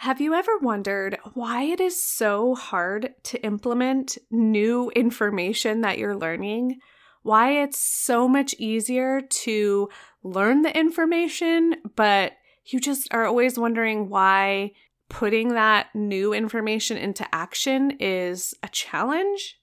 Have 0.00 0.18
you 0.18 0.32
ever 0.32 0.56
wondered 0.56 1.18
why 1.34 1.64
it 1.64 1.78
is 1.78 2.02
so 2.02 2.54
hard 2.54 3.12
to 3.24 3.44
implement 3.44 4.16
new 4.30 4.88
information 4.96 5.82
that 5.82 5.98
you're 5.98 6.16
learning? 6.16 6.78
Why 7.22 7.60
it's 7.64 7.78
so 7.78 8.26
much 8.26 8.54
easier 8.58 9.20
to 9.20 9.90
learn 10.22 10.62
the 10.62 10.74
information, 10.74 11.76
but 11.96 12.32
you 12.64 12.80
just 12.80 13.12
are 13.12 13.26
always 13.26 13.58
wondering 13.58 14.08
why 14.08 14.70
putting 15.10 15.48
that 15.48 15.88
new 15.94 16.32
information 16.32 16.96
into 16.96 17.28
action 17.30 17.90
is 18.00 18.54
a 18.62 18.68
challenge? 18.68 19.60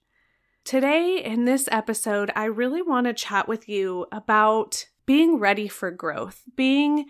Today, 0.62 1.20
in 1.20 1.46
this 1.46 1.68
episode, 1.72 2.30
I 2.36 2.44
really 2.44 2.80
want 2.80 3.08
to 3.08 3.12
chat 3.12 3.48
with 3.48 3.68
you 3.68 4.06
about 4.12 4.86
being 5.04 5.40
ready 5.40 5.66
for 5.66 5.90
growth, 5.90 6.44
being 6.54 7.06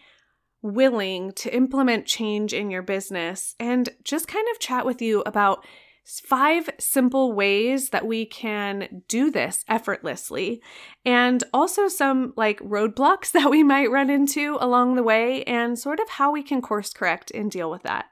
willing 0.62 1.32
to 1.32 1.54
implement 1.54 2.06
change 2.06 2.52
in 2.52 2.70
your 2.70 2.82
business 2.82 3.54
and 3.60 3.88
just 4.04 4.28
kind 4.28 4.46
of 4.52 4.58
chat 4.58 4.84
with 4.84 5.00
you 5.00 5.22
about 5.24 5.64
five 6.04 6.70
simple 6.78 7.32
ways 7.32 7.90
that 7.90 8.06
we 8.06 8.24
can 8.24 9.02
do 9.08 9.30
this 9.30 9.62
effortlessly 9.68 10.62
and 11.04 11.44
also 11.52 11.86
some 11.86 12.32
like 12.36 12.58
roadblocks 12.60 13.30
that 13.32 13.50
we 13.50 13.62
might 13.62 13.90
run 13.90 14.08
into 14.08 14.56
along 14.60 14.94
the 14.94 15.02
way 15.02 15.44
and 15.44 15.78
sort 15.78 16.00
of 16.00 16.08
how 16.08 16.32
we 16.32 16.42
can 16.42 16.62
course 16.62 16.92
correct 16.92 17.30
and 17.32 17.50
deal 17.50 17.70
with 17.70 17.82
that. 17.82 18.06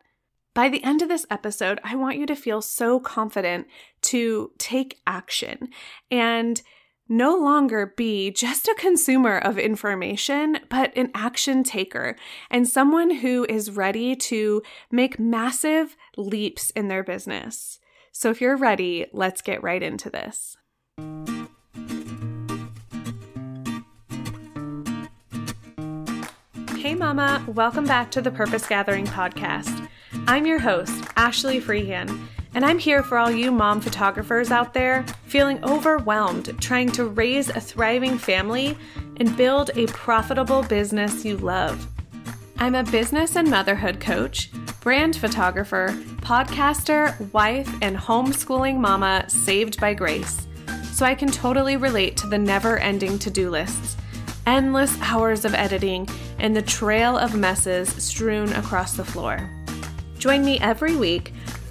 By 0.55 0.69
the 0.71 0.83
end 0.85 1.03
of 1.03 1.09
this 1.09 1.27
episode, 1.31 1.81
I 1.85 1.97
want 1.97 2.17
you 2.17 2.27
to 2.27 2.37
feel 2.37 2.63
so 2.63 2.99
confident 2.99 3.67
to 4.03 4.53
take 4.59 5.01
action 5.07 5.69
and 6.11 6.63
no 7.09 7.37
longer 7.37 7.93
be 7.97 8.31
just 8.31 8.67
a 8.69 8.75
consumer 8.79 9.39
of 9.39 9.59
information, 9.59 10.59
but 10.69 10.97
an 10.97 11.11
action 11.15 11.63
taker 11.63 12.17
and 12.51 12.69
someone 12.69 13.11
who 13.11 13.47
is 13.49 13.71
ready 13.71 14.17
to 14.17 14.63
make 14.91 15.19
massive 15.19 15.97
leaps 16.17 16.71
in 16.71 16.89
their 16.89 17.05
business. 17.05 17.79
So, 18.13 18.31
if 18.31 18.41
you're 18.41 18.57
ready, 18.57 19.07
let's 19.13 19.43
get 19.43 19.63
right 19.63 19.83
into 19.83 20.11
this. 20.11 20.57
Hey, 26.77 26.95
Mama, 26.95 27.45
welcome 27.49 27.85
back 27.85 28.11
to 28.13 28.23
the 28.23 28.31
Purpose 28.31 28.67
Gathering 28.67 29.07
podcast. 29.07 29.89
I'm 30.27 30.47
your 30.47 30.59
host, 30.59 31.05
Ashley 31.17 31.61
Freehan 31.61 32.27
and 32.57 32.65
I'm 32.65 32.79
here 32.79 33.03
for 33.03 33.19
all 33.19 33.31
you 33.31 33.53
mom 33.53 33.83
photographers 33.83 34.51
out 34.51 34.73
there 34.73 35.05
feeling 35.27 35.63
overwhelmed 35.63 36.59
trying 36.59 36.91
to 36.93 37.05
raise 37.05 37.51
a 37.51 37.61
thriving 37.61 38.17
family 38.17 38.79
and 39.19 39.37
build 39.37 39.71
a 39.75 39.87
profitable 39.89 40.63
business 40.63 41.23
you 41.23 41.37
love. 41.37 41.87
I'm 42.57 42.75
a 42.75 42.83
business 42.83 43.37
and 43.37 43.51
motherhood 43.51 44.01
coach, 44.01 44.51
brand 44.81 45.17
photographer, 45.17 45.89
podcaster, 46.23 47.31
wife, 47.35 47.71
and 47.83 47.95
homeschooling 47.95 48.79
mama 48.79 49.29
saved 49.29 49.79
by 49.79 49.93
grace. 49.93 50.47
So 50.93 51.05
I 51.05 51.15
can 51.15 51.31
totally 51.31 51.77
relate 51.77 52.17
to 52.19 52.27
the 52.27 52.39
never 52.39 52.79
ending 52.79 53.19
to 53.19 53.29
do 53.29 53.51
lists, 53.51 53.99
endless 54.47 54.99
hours 55.03 55.45
of 55.45 55.55
editing, 55.55 56.09
and 56.39 56.57
the 56.57 56.63
trail 56.63 57.19
of 57.19 57.35
messes 57.35 57.91
strewn 58.03 58.51
across 58.55 58.97
the 58.97 59.05
floor. 59.05 59.51
Join 60.19 60.43
me 60.43 60.59
every 60.61 60.97
week 60.97 61.35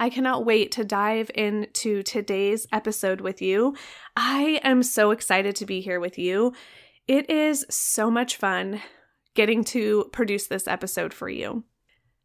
I 0.00 0.10
cannot 0.10 0.44
wait 0.44 0.70
to 0.72 0.84
dive 0.84 1.28
into 1.34 2.04
today's 2.04 2.68
episode 2.70 3.20
with 3.20 3.42
you. 3.42 3.74
I 4.16 4.60
am 4.62 4.84
so 4.84 5.10
excited 5.10 5.56
to 5.56 5.66
be 5.66 5.80
here 5.80 5.98
with 5.98 6.18
you. 6.18 6.52
It 7.08 7.28
is 7.28 7.66
so 7.68 8.08
much 8.08 8.36
fun 8.36 8.80
getting 9.34 9.64
to 9.64 10.08
produce 10.12 10.46
this 10.46 10.68
episode 10.68 11.12
for 11.12 11.28
you. 11.28 11.64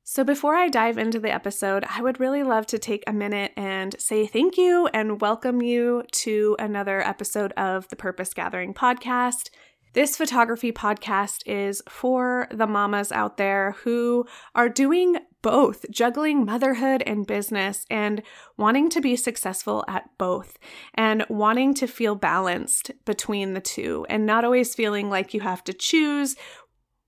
So, 0.03 0.23
before 0.23 0.55
I 0.55 0.67
dive 0.67 0.97
into 0.97 1.19
the 1.19 1.33
episode, 1.33 1.85
I 1.89 2.01
would 2.01 2.19
really 2.19 2.43
love 2.43 2.67
to 2.67 2.77
take 2.77 3.03
a 3.07 3.13
minute 3.13 3.53
and 3.55 3.95
say 3.99 4.27
thank 4.27 4.57
you 4.57 4.87
and 4.93 5.21
welcome 5.21 5.61
you 5.61 6.03
to 6.11 6.55
another 6.59 7.01
episode 7.01 7.53
of 7.53 7.87
the 7.87 7.95
Purpose 7.95 8.33
Gathering 8.33 8.73
podcast. 8.73 9.49
This 9.93 10.17
photography 10.17 10.71
podcast 10.71 11.43
is 11.45 11.81
for 11.87 12.47
the 12.51 12.67
mamas 12.67 13.11
out 13.11 13.37
there 13.37 13.77
who 13.83 14.25
are 14.53 14.67
doing 14.67 15.17
both, 15.43 15.85
juggling 15.91 16.43
motherhood 16.43 17.03
and 17.05 17.27
business 17.27 17.85
and 17.91 18.23
wanting 18.57 18.89
to 18.89 19.01
be 19.01 19.15
successful 19.15 19.85
at 19.87 20.09
both 20.17 20.57
and 20.95 21.23
wanting 21.29 21.75
to 21.75 21.85
feel 21.85 22.15
balanced 22.15 22.89
between 23.05 23.53
the 23.53 23.61
two 23.61 24.07
and 24.09 24.25
not 24.25 24.43
always 24.43 24.73
feeling 24.73 25.11
like 25.11 25.35
you 25.35 25.41
have 25.41 25.63
to 25.65 25.73
choose 25.73 26.35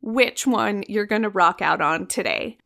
which 0.01 0.45
one 0.45 0.83
you're 0.87 1.07
going 1.07 1.23
to 1.23 1.29
rock 1.29 1.63
out 1.63 1.81
on 1.81 2.05
today. 2.05 2.59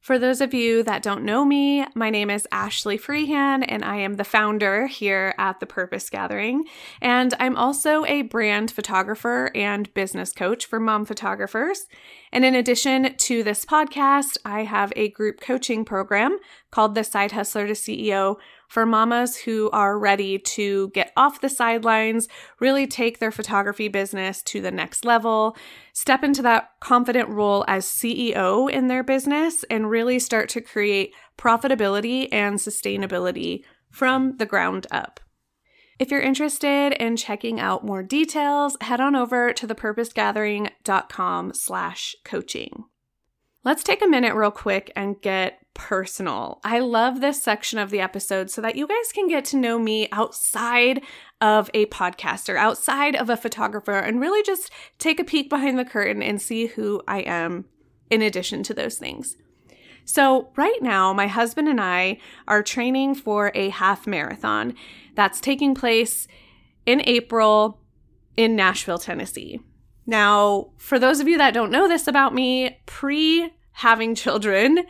For 0.00 0.18
those 0.18 0.40
of 0.40 0.54
you 0.54 0.82
that 0.84 1.02
don't 1.02 1.24
know 1.24 1.44
me, 1.44 1.84
my 1.94 2.08
name 2.08 2.30
is 2.30 2.48
Ashley 2.50 2.96
Freehan, 2.96 3.62
and 3.62 3.84
I 3.84 3.96
am 3.96 4.14
the 4.14 4.24
founder 4.24 4.86
here 4.86 5.34
at 5.36 5.60
the 5.60 5.66
Purpose 5.66 6.08
Gathering. 6.08 6.64
And 7.02 7.34
I'm 7.38 7.54
also 7.54 8.06
a 8.06 8.22
brand 8.22 8.70
photographer 8.70 9.50
and 9.54 9.92
business 9.92 10.32
coach 10.32 10.64
for 10.64 10.80
mom 10.80 11.04
photographers. 11.04 11.84
And 12.32 12.46
in 12.46 12.54
addition 12.54 13.14
to 13.14 13.42
this 13.42 13.66
podcast, 13.66 14.38
I 14.42 14.64
have 14.64 14.90
a 14.96 15.10
group 15.10 15.38
coaching 15.38 15.84
program 15.84 16.38
called 16.70 16.94
the 16.94 17.04
Side 17.04 17.32
Hustler 17.32 17.66
to 17.66 17.74
CEO 17.74 18.36
for 18.70 18.86
mamas 18.86 19.36
who 19.36 19.68
are 19.72 19.98
ready 19.98 20.38
to 20.38 20.90
get 20.90 21.12
off 21.16 21.40
the 21.40 21.48
sidelines, 21.48 22.28
really 22.60 22.86
take 22.86 23.18
their 23.18 23.32
photography 23.32 23.88
business 23.88 24.42
to 24.44 24.60
the 24.60 24.70
next 24.70 25.04
level, 25.04 25.56
step 25.92 26.22
into 26.22 26.40
that 26.40 26.70
confident 26.78 27.28
role 27.28 27.64
as 27.66 27.84
CEO 27.84 28.70
in 28.70 28.86
their 28.86 29.02
business, 29.02 29.64
and 29.64 29.90
really 29.90 30.20
start 30.20 30.48
to 30.48 30.60
create 30.60 31.12
profitability 31.36 32.28
and 32.30 32.58
sustainability 32.58 33.64
from 33.90 34.36
the 34.36 34.46
ground 34.46 34.86
up. 34.92 35.18
If 35.98 36.12
you're 36.12 36.20
interested 36.20 36.92
in 36.92 37.16
checking 37.16 37.58
out 37.58 37.84
more 37.84 38.04
details, 38.04 38.76
head 38.82 39.00
on 39.00 39.16
over 39.16 39.52
to 39.52 39.66
thepurposegathering.com 39.66 41.54
slash 41.54 42.14
coaching. 42.24 42.84
Let's 43.64 43.82
take 43.82 44.00
a 44.00 44.08
minute 44.08 44.34
real 44.34 44.52
quick 44.52 44.92
and 44.94 45.20
get 45.20 45.59
personal. 45.80 46.60
I 46.62 46.80
love 46.80 47.22
this 47.22 47.42
section 47.42 47.78
of 47.78 47.88
the 47.88 48.00
episode 48.00 48.50
so 48.50 48.60
that 48.60 48.76
you 48.76 48.86
guys 48.86 49.12
can 49.14 49.28
get 49.28 49.46
to 49.46 49.56
know 49.56 49.78
me 49.78 50.10
outside 50.12 51.02
of 51.40 51.70
a 51.72 51.86
podcaster, 51.86 52.54
outside 52.54 53.16
of 53.16 53.30
a 53.30 53.36
photographer, 53.36 53.98
and 53.98 54.20
really 54.20 54.42
just 54.42 54.70
take 54.98 55.18
a 55.18 55.24
peek 55.24 55.48
behind 55.48 55.78
the 55.78 55.86
curtain 55.86 56.22
and 56.22 56.40
see 56.40 56.66
who 56.66 57.00
I 57.08 57.20
am 57.20 57.64
in 58.10 58.20
addition 58.20 58.62
to 58.64 58.74
those 58.74 58.98
things. 58.98 59.38
So, 60.04 60.52
right 60.54 60.82
now, 60.82 61.14
my 61.14 61.28
husband 61.28 61.66
and 61.66 61.80
I 61.80 62.18
are 62.46 62.62
training 62.62 63.14
for 63.14 63.50
a 63.54 63.70
half 63.70 64.06
marathon 64.06 64.74
that's 65.14 65.40
taking 65.40 65.74
place 65.74 66.28
in 66.84 67.00
April 67.06 67.80
in 68.36 68.54
Nashville, 68.54 68.98
Tennessee. 68.98 69.60
Now, 70.04 70.72
for 70.76 70.98
those 70.98 71.20
of 71.20 71.28
you 71.28 71.38
that 71.38 71.54
don't 71.54 71.70
know 71.70 71.88
this 71.88 72.06
about 72.06 72.34
me, 72.34 72.82
pre 72.84 73.50
having 73.72 74.14
children, 74.14 74.80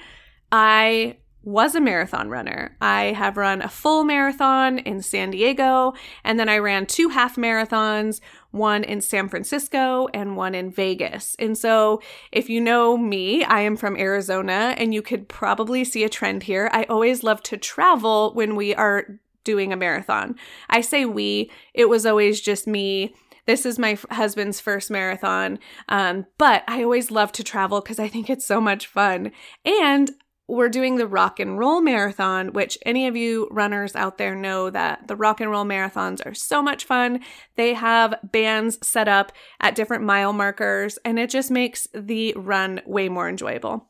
I 0.53 1.17
was 1.43 1.75
a 1.75 1.81
marathon 1.81 2.29
runner. 2.29 2.77
I 2.81 3.05
have 3.13 3.37
run 3.37 3.63
a 3.63 3.69
full 3.69 4.05
marathon 4.05 4.79
in 4.79 5.01
San 5.01 5.31
Diego, 5.31 5.95
and 6.23 6.39
then 6.39 6.49
I 6.49 6.59
ran 6.59 6.85
two 6.85 7.09
half 7.09 7.37
marathons, 7.37 8.21
one 8.51 8.85
in 8.85 9.01
San 9.01 9.29
Francisco 9.29 10.09
and 10.13 10.37
one 10.37 10.55
in 10.55 10.71
Vegas. 10.71 11.37
And 11.39 11.57
so, 11.57 12.03
if 12.31 12.51
you 12.51 12.61
know 12.61 12.99
me, 12.99 13.43
I 13.45 13.61
am 13.61 13.77
from 13.77 13.97
Arizona, 13.97 14.75
and 14.77 14.93
you 14.93 15.01
could 15.01 15.29
probably 15.29 15.83
see 15.83 16.05
a 16.05 16.11
trend 16.11 16.43
here. 16.43 16.69
I 16.73 16.85
always 16.85 17.23
love 17.23 17.43
to 17.45 17.57
travel 17.57 18.33
when 18.35 18.55
we 18.55 18.75
are 18.75 19.19
doing 19.43 19.73
a 19.73 19.77
marathon. 19.77 20.37
I 20.69 20.83
say 20.83 21.07
we, 21.07 21.51
it 21.73 21.89
was 21.89 22.05
always 22.05 22.41
just 22.41 22.67
me 22.67 23.15
this 23.47 23.67
is 23.67 23.81
my 23.81 23.93
f- 23.93 24.07
husband's 24.11 24.61
first 24.61 24.91
marathon. 24.93 25.59
Um, 25.89 26.27
but 26.39 26.63
I 26.69 26.85
always 26.85 27.11
love 27.11 27.33
to 27.33 27.43
travel 27.43 27.81
because 27.81 27.99
I 27.99 28.07
think 28.07 28.31
it's 28.31 28.47
so 28.47 28.61
much 28.61 28.87
fun. 28.87 29.33
And 29.65 30.13
we're 30.51 30.69
doing 30.69 30.97
the 30.97 31.07
rock 31.07 31.39
and 31.39 31.59
roll 31.59 31.81
marathon, 31.81 32.53
which 32.53 32.77
any 32.85 33.07
of 33.07 33.17
you 33.17 33.49
runners 33.51 33.95
out 33.95 34.19
there 34.19 34.35
know 34.35 34.69
that 34.71 35.07
the 35.07 35.17
rock 35.17 35.41
and 35.41 35.51
roll 35.51 35.65
marathons 35.65 36.25
are 36.27 36.35
so 36.35 36.63
much 36.63 36.85
fun. 36.85 37.21
They 37.57 37.75
have 37.75 38.15
bands 38.23 38.79
set 38.87 39.09
up 39.09 39.33
at 39.61 39.75
different 39.75 40.05
mile 40.05 40.33
markers, 40.33 40.99
and 41.05 41.19
it 41.19 41.31
just 41.31 41.51
makes 41.51 41.87
the 41.95 42.35
run 42.37 42.81
way 42.85 43.09
more 43.09 43.29
enjoyable. 43.29 43.87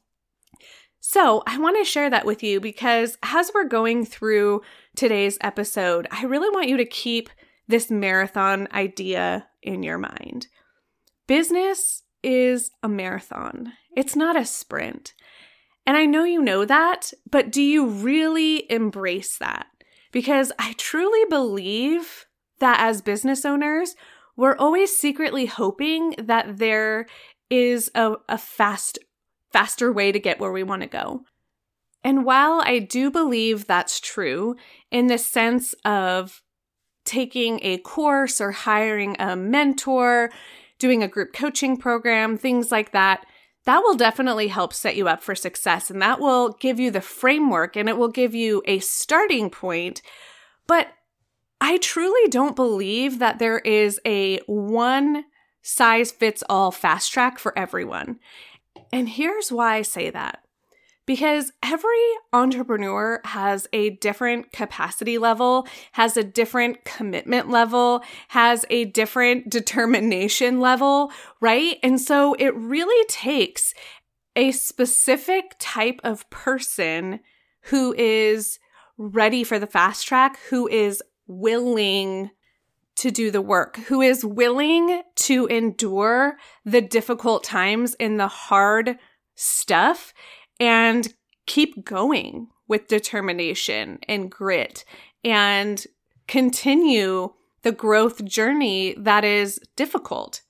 So, 1.00 1.42
I 1.46 1.58
want 1.58 1.78
to 1.78 1.84
share 1.84 2.10
that 2.10 2.26
with 2.26 2.42
you 2.42 2.60
because 2.60 3.16
as 3.22 3.50
we're 3.54 3.64
going 3.64 4.04
through 4.04 4.60
today's 4.94 5.38
episode, 5.40 6.06
I 6.10 6.24
really 6.24 6.50
want 6.50 6.68
you 6.68 6.76
to 6.76 6.84
keep 6.84 7.30
this 7.68 7.90
marathon 7.90 8.68
idea 8.72 9.48
in 9.62 9.82
your 9.82 9.96
mind. 9.96 10.48
Business 11.26 12.02
is 12.22 12.70
a 12.82 12.88
marathon, 12.88 13.72
it's 13.96 14.14
not 14.14 14.36
a 14.36 14.44
sprint. 14.44 15.14
And 15.86 15.96
I 15.96 16.06
know 16.06 16.24
you 16.24 16.42
know 16.42 16.64
that, 16.64 17.12
but 17.30 17.50
do 17.50 17.62
you 17.62 17.86
really 17.86 18.70
embrace 18.70 19.38
that? 19.38 19.66
Because 20.12 20.52
I 20.58 20.74
truly 20.76 21.24
believe 21.28 22.26
that 22.58 22.80
as 22.80 23.02
business 23.02 23.44
owners, 23.44 23.94
we're 24.36 24.56
always 24.56 24.96
secretly 24.96 25.46
hoping 25.46 26.14
that 26.18 26.58
there 26.58 27.06
is 27.48 27.90
a, 27.94 28.14
a 28.28 28.38
fast 28.38 28.98
faster 29.52 29.92
way 29.92 30.12
to 30.12 30.20
get 30.20 30.38
where 30.38 30.52
we 30.52 30.62
want 30.62 30.82
to 30.82 30.88
go. 30.88 31.24
And 32.04 32.24
while 32.24 32.62
I 32.64 32.78
do 32.78 33.10
believe 33.10 33.66
that's 33.66 34.00
true 34.00 34.56
in 34.90 35.08
the 35.08 35.18
sense 35.18 35.74
of 35.84 36.42
taking 37.04 37.58
a 37.62 37.78
course 37.78 38.40
or 38.40 38.52
hiring 38.52 39.16
a 39.18 39.34
mentor, 39.34 40.30
doing 40.78 41.02
a 41.02 41.08
group 41.08 41.32
coaching 41.32 41.76
program, 41.76 42.36
things 42.36 42.70
like 42.70 42.92
that, 42.92 43.26
that 43.70 43.84
will 43.84 43.94
definitely 43.94 44.48
help 44.48 44.72
set 44.72 44.96
you 44.96 45.06
up 45.06 45.22
for 45.22 45.36
success 45.36 45.92
and 45.92 46.02
that 46.02 46.18
will 46.18 46.54
give 46.54 46.80
you 46.80 46.90
the 46.90 47.00
framework 47.00 47.76
and 47.76 47.88
it 47.88 47.96
will 47.96 48.08
give 48.08 48.34
you 48.34 48.60
a 48.64 48.80
starting 48.80 49.48
point. 49.48 50.02
But 50.66 50.88
I 51.60 51.76
truly 51.76 52.28
don't 52.30 52.56
believe 52.56 53.20
that 53.20 53.38
there 53.38 53.60
is 53.60 54.00
a 54.04 54.38
one 54.48 55.24
size 55.62 56.10
fits 56.10 56.42
all 56.48 56.72
fast 56.72 57.12
track 57.12 57.38
for 57.38 57.56
everyone. 57.56 58.18
And 58.92 59.08
here's 59.08 59.52
why 59.52 59.76
I 59.76 59.82
say 59.82 60.10
that. 60.10 60.40
Because 61.10 61.50
every 61.60 62.06
entrepreneur 62.32 63.20
has 63.24 63.66
a 63.72 63.90
different 63.90 64.52
capacity 64.52 65.18
level, 65.18 65.66
has 65.90 66.16
a 66.16 66.22
different 66.22 66.84
commitment 66.84 67.50
level, 67.50 68.04
has 68.28 68.64
a 68.70 68.84
different 68.84 69.50
determination 69.50 70.60
level, 70.60 71.10
right? 71.40 71.78
And 71.82 72.00
so 72.00 72.34
it 72.34 72.54
really 72.54 73.04
takes 73.08 73.74
a 74.36 74.52
specific 74.52 75.56
type 75.58 76.00
of 76.04 76.30
person 76.30 77.18
who 77.62 77.92
is 77.94 78.60
ready 78.96 79.42
for 79.42 79.58
the 79.58 79.66
fast 79.66 80.06
track, 80.06 80.38
who 80.48 80.68
is 80.68 81.02
willing 81.26 82.30
to 82.94 83.10
do 83.10 83.32
the 83.32 83.42
work, 83.42 83.78
who 83.88 84.00
is 84.00 84.24
willing 84.24 85.02
to 85.16 85.46
endure 85.48 86.36
the 86.64 86.80
difficult 86.80 87.42
times 87.42 87.94
in 87.94 88.16
the 88.16 88.28
hard 88.28 88.96
stuff 89.34 90.14
and 90.60 91.12
keep 91.46 91.84
going 91.84 92.48
with 92.68 92.86
determination 92.86 93.98
and 94.06 94.30
grit 94.30 94.84
and 95.24 95.86
continue 96.28 97.32
the 97.62 97.72
growth 97.72 98.24
journey 98.24 98.94
that 98.96 99.24
is 99.24 99.58
difficult. 99.74 100.42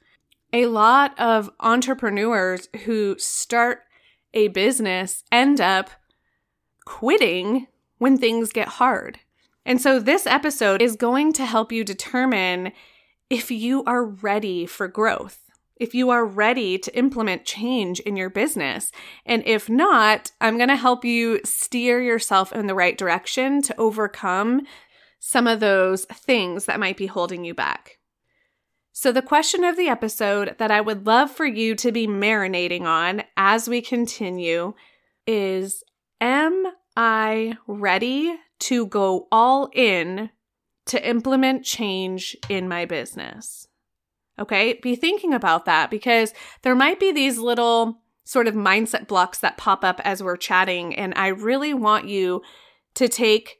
A 0.53 0.67
lot 0.67 1.19
of 1.19 1.49
entrepreneurs 1.61 2.69
who 2.85 3.17
start 3.19 3.85
a 4.35 4.49
business 4.49 5.25
end 5.33 5.61
up 5.61 5.91
quitting 6.85 7.67
when 7.99 8.19
things 8.19 8.53
get 8.53 8.69
hard. 8.69 9.21
And 9.65 9.81
so 9.81 9.99
this 9.99 10.27
episode 10.27 10.83
is 10.83 10.97
going 10.97 11.33
to 11.35 11.45
help 11.45 11.73
you 11.73 11.85
determine 11.85 12.73
if 13.29 13.51
you 13.51 13.85
are 13.85 14.05
ready 14.05 14.67
for 14.67 14.89
growth, 14.89 15.50
if 15.81 15.95
you 15.95 16.11
are 16.11 16.25
ready 16.25 16.79
to 16.79 16.97
implement 16.97 17.45
change 17.45 17.99
in 18.01 18.17
your 18.17 18.31
business. 18.31 18.93
And 19.27 19.43
if 19.47 19.69
not, 19.69 20.31
I'm 20.41 20.57
going 20.57 20.69
to 20.69 20.77
help 20.77 21.05
you 21.05 21.41
steer 21.45 22.01
yourself 22.01 22.53
in 22.53 22.67
the 22.67 22.75
right 22.75 22.97
direction 22.97 23.63
to 23.63 23.81
overcome 23.81 24.63
some 25.19 25.47
of 25.47 25.61
those 25.61 26.05
things 26.05 26.67
that 26.67 26.81
might 26.81 26.97
be 26.97 27.07
holding 27.07 27.45
you 27.45 27.55
back. 27.55 27.99
So, 28.93 29.13
the 29.13 29.23
question 29.23 29.65
of 29.65 29.77
the 29.77 29.89
episode 29.89 30.57
that 30.59 30.71
I 30.71 30.81
would 30.81 31.07
love 31.07 31.31
for 31.31 31.47
you 31.47 31.75
to 31.77 31.91
be 31.91 32.07
marinating 32.07 32.83
on 32.83 33.23
as 33.37 33.69
we 33.69 33.81
continue 33.81 34.75
is 35.27 35.83
Am 36.21 36.67
I 36.97 37.57
ready 37.67 38.37
to 38.61 38.87
go 38.87 39.27
all 39.33 39.71
in 39.73 40.31
to 40.87 41.09
implement 41.09 41.65
change 41.65 42.37
in 42.49 42.69
my 42.69 42.85
business. 42.85 43.69
Okay, 44.41 44.79
be 44.83 44.97
thinking 44.97 45.35
about 45.35 45.67
that 45.67 45.91
because 45.91 46.33
there 46.63 46.75
might 46.75 46.99
be 46.99 47.13
these 47.13 47.39
little 47.39 48.01
sort 48.25 48.49
of 48.49 48.55
mindset 48.55 49.07
blocks 49.07 49.39
that 49.41 49.59
pop 49.59 49.85
up 49.85 50.01
as 50.05 50.23
we're 50.23 50.37
chatting. 50.37 50.95
And 50.95 51.13
I 51.17 51.29
really 51.29 51.75
want 51.75 52.09
you 52.09 52.43
to 52.95 53.09
take 53.09 53.59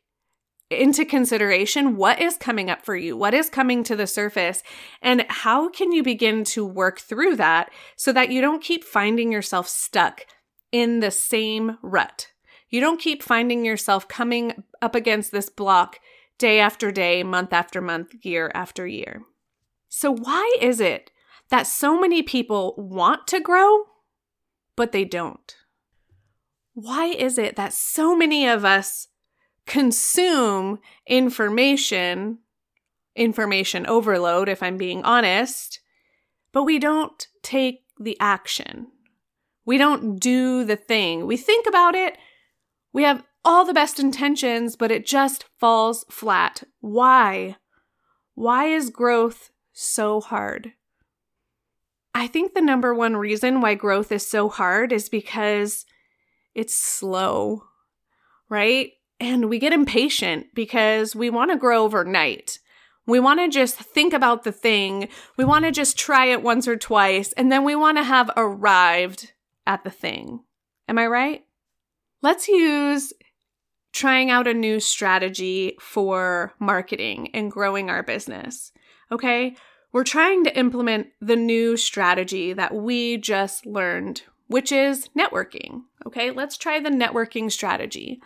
into 0.71 1.05
consideration 1.05 1.97
what 1.97 2.21
is 2.21 2.37
coming 2.37 2.71
up 2.71 2.85
for 2.85 2.95
you, 2.95 3.17
what 3.17 3.35
is 3.35 3.51
coming 3.51 3.83
to 3.83 3.97
the 3.97 4.07
surface, 4.07 4.63
and 5.03 5.27
how 5.29 5.69
can 5.69 5.91
you 5.91 6.03
begin 6.03 6.45
to 6.45 6.65
work 6.65 7.01
through 7.01 7.35
that 7.37 7.71
so 7.97 8.13
that 8.13 8.31
you 8.31 8.41
don't 8.41 8.63
keep 8.63 8.85
finding 8.85 9.33
yourself 9.33 9.67
stuck 9.67 10.25
in 10.71 11.01
the 11.01 11.11
same 11.11 11.77
rut. 11.83 12.29
You 12.69 12.81
don't 12.81 13.01
keep 13.01 13.23
finding 13.23 13.65
yourself 13.65 14.07
coming 14.07 14.63
up 14.81 14.95
against 14.95 15.33
this 15.33 15.51
block 15.51 15.99
day 16.39 16.61
after 16.61 16.93
day, 16.93 17.25
month 17.25 17.53
after 17.53 17.81
month, 17.81 18.15
year 18.23 18.53
after 18.55 18.87
year. 18.87 19.23
So, 19.93 20.13
why 20.15 20.57
is 20.61 20.81
it 20.81 21.11
that 21.49 21.67
so 21.67 22.01
many 22.01 22.23
people 22.23 22.75
want 22.79 23.27
to 23.27 23.41
grow, 23.41 23.87
but 24.77 24.93
they 24.93 25.05
don't? 25.05 25.57
Why 26.75 27.07
is 27.07 27.39
it 27.39 27.57
that 27.57 27.73
so 27.73 28.15
many 28.15 28.47
of 28.47 28.65
us 28.65 29.09
consume 29.67 30.79
information, 31.09 32.39
information 33.17 33.85
overload, 33.87 34.49
if 34.49 34.63
I'm 34.63 34.77
being 34.77 35.03
honest, 35.03 35.81
but 36.53 36.63
we 36.63 36.79
don't 36.79 37.27
take 37.43 37.81
the 37.99 38.17
action? 38.21 38.87
We 39.67 39.77
don't 39.77 40.21
do 40.21 40.65
the 40.65 40.77
thing. 40.77 41.27
We 41.27 41.37
think 41.37 41.67
about 41.67 41.97
it, 41.97 42.17
we 42.93 43.03
have 43.03 43.25
all 43.45 43.65
the 43.65 43.75
best 43.75 43.99
intentions, 43.99 44.77
but 44.77 44.93
it 44.93 45.05
just 45.05 45.47
falls 45.59 46.05
flat. 46.09 46.63
Why? 46.79 47.57
Why 48.35 48.67
is 48.67 48.91
growth 48.91 49.51
so 49.73 50.21
hard? 50.21 50.73
I 52.15 52.27
think 52.27 52.55
the 52.55 52.61
number 52.61 52.95
one 52.95 53.17
reason 53.17 53.61
why 53.61 53.75
growth 53.75 54.11
is 54.13 54.27
so 54.27 54.49
hard 54.49 54.93
is 54.93 55.09
because 55.09 55.87
it's 56.55 56.75
slow, 56.75 57.65
right? 58.49 58.91
And 59.21 59.49
we 59.49 59.59
get 59.59 59.73
impatient 59.73 60.47
because 60.55 61.15
we 61.15 61.31
want 61.31 61.51
to 61.51 61.57
grow 61.57 61.85
overnight. 61.85 62.59
We 63.07 63.21
want 63.21 63.41
to 63.41 63.49
just 63.49 63.77
think 63.77 64.13
about 64.13 64.45
the 64.45 64.53
thing. 64.53 65.09
We 65.37 65.45
want 65.45 65.65
to 65.65 65.71
just 65.71 65.99
try 65.99 66.27
it 66.27 66.43
once 66.43 66.69
or 66.69 66.77
twice, 66.77 67.33
and 67.33 67.51
then 67.51 67.65
we 67.65 67.75
want 67.75 67.99
to 67.99 68.05
have 68.05 68.31
arrived 68.37 69.33
at 69.67 69.85
the 69.85 69.91
thing. 69.91 70.45
Am 70.89 70.99
I 70.99 71.07
right? 71.07 71.45
Let's 72.23 72.49
use 72.49 73.13
trying 73.93 74.31
out 74.31 74.47
a 74.47 74.55
new 74.55 74.81
strategy 74.81 75.77
for 75.81 76.55
marketing 76.59 77.31
and 77.35 77.51
growing 77.51 77.91
our 77.91 78.03
business. 78.03 78.73
Okay. 79.13 79.57
We're 79.93 80.05
trying 80.05 80.45
to 80.45 80.57
implement 80.57 81.09
the 81.21 81.37
new 81.37 81.77
strategy 81.77 82.53
that 82.53 82.75
we 82.75 83.17
just 83.17 83.67
learned, 83.67 84.23
which 84.47 84.71
is 84.71 85.09
networking. 85.19 85.83
Okay. 86.07 86.31
Let's 86.31 86.57
try 86.57 86.81
the 86.81 86.91
networking 86.91 87.51
strategy. 87.51 88.21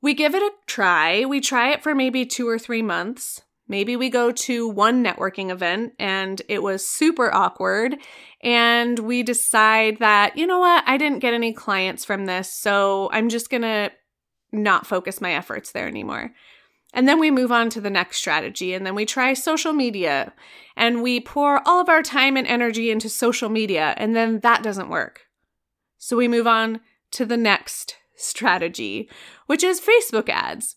We 0.00 0.14
give 0.14 0.34
it 0.34 0.42
a 0.42 0.52
try. 0.66 1.24
We 1.24 1.40
try 1.40 1.72
it 1.72 1.82
for 1.82 1.94
maybe 1.94 2.24
two 2.24 2.48
or 2.48 2.58
three 2.58 2.82
months. 2.82 3.42
Maybe 3.68 3.96
we 3.96 4.10
go 4.10 4.30
to 4.30 4.68
one 4.68 5.04
networking 5.04 5.50
event 5.50 5.94
and 5.98 6.40
it 6.48 6.62
was 6.62 6.86
super 6.86 7.34
awkward. 7.34 7.96
And 8.40 8.98
we 9.00 9.22
decide 9.22 9.98
that, 9.98 10.36
you 10.38 10.46
know 10.46 10.60
what, 10.60 10.84
I 10.86 10.96
didn't 10.96 11.18
get 11.18 11.34
any 11.34 11.52
clients 11.52 12.04
from 12.04 12.26
this. 12.26 12.52
So 12.52 13.10
I'm 13.12 13.28
just 13.28 13.50
to 13.50 13.90
not 14.52 14.86
focus 14.86 15.20
my 15.20 15.34
efforts 15.34 15.72
there 15.72 15.88
anymore. 15.88 16.32
And 16.96 17.06
then 17.06 17.20
we 17.20 17.30
move 17.30 17.52
on 17.52 17.68
to 17.70 17.80
the 17.80 17.90
next 17.90 18.16
strategy. 18.16 18.72
And 18.72 18.86
then 18.86 18.94
we 18.94 19.04
try 19.04 19.34
social 19.34 19.74
media 19.74 20.32
and 20.76 21.02
we 21.02 21.20
pour 21.20 21.60
all 21.68 21.78
of 21.78 21.90
our 21.90 22.02
time 22.02 22.38
and 22.38 22.46
energy 22.46 22.90
into 22.90 23.10
social 23.10 23.50
media. 23.50 23.94
And 23.98 24.16
then 24.16 24.40
that 24.40 24.62
doesn't 24.62 24.88
work. 24.88 25.26
So 25.98 26.16
we 26.16 26.26
move 26.26 26.46
on 26.46 26.80
to 27.12 27.26
the 27.26 27.36
next 27.36 27.96
strategy, 28.16 29.10
which 29.44 29.62
is 29.62 29.78
Facebook 29.78 30.30
ads 30.30 30.76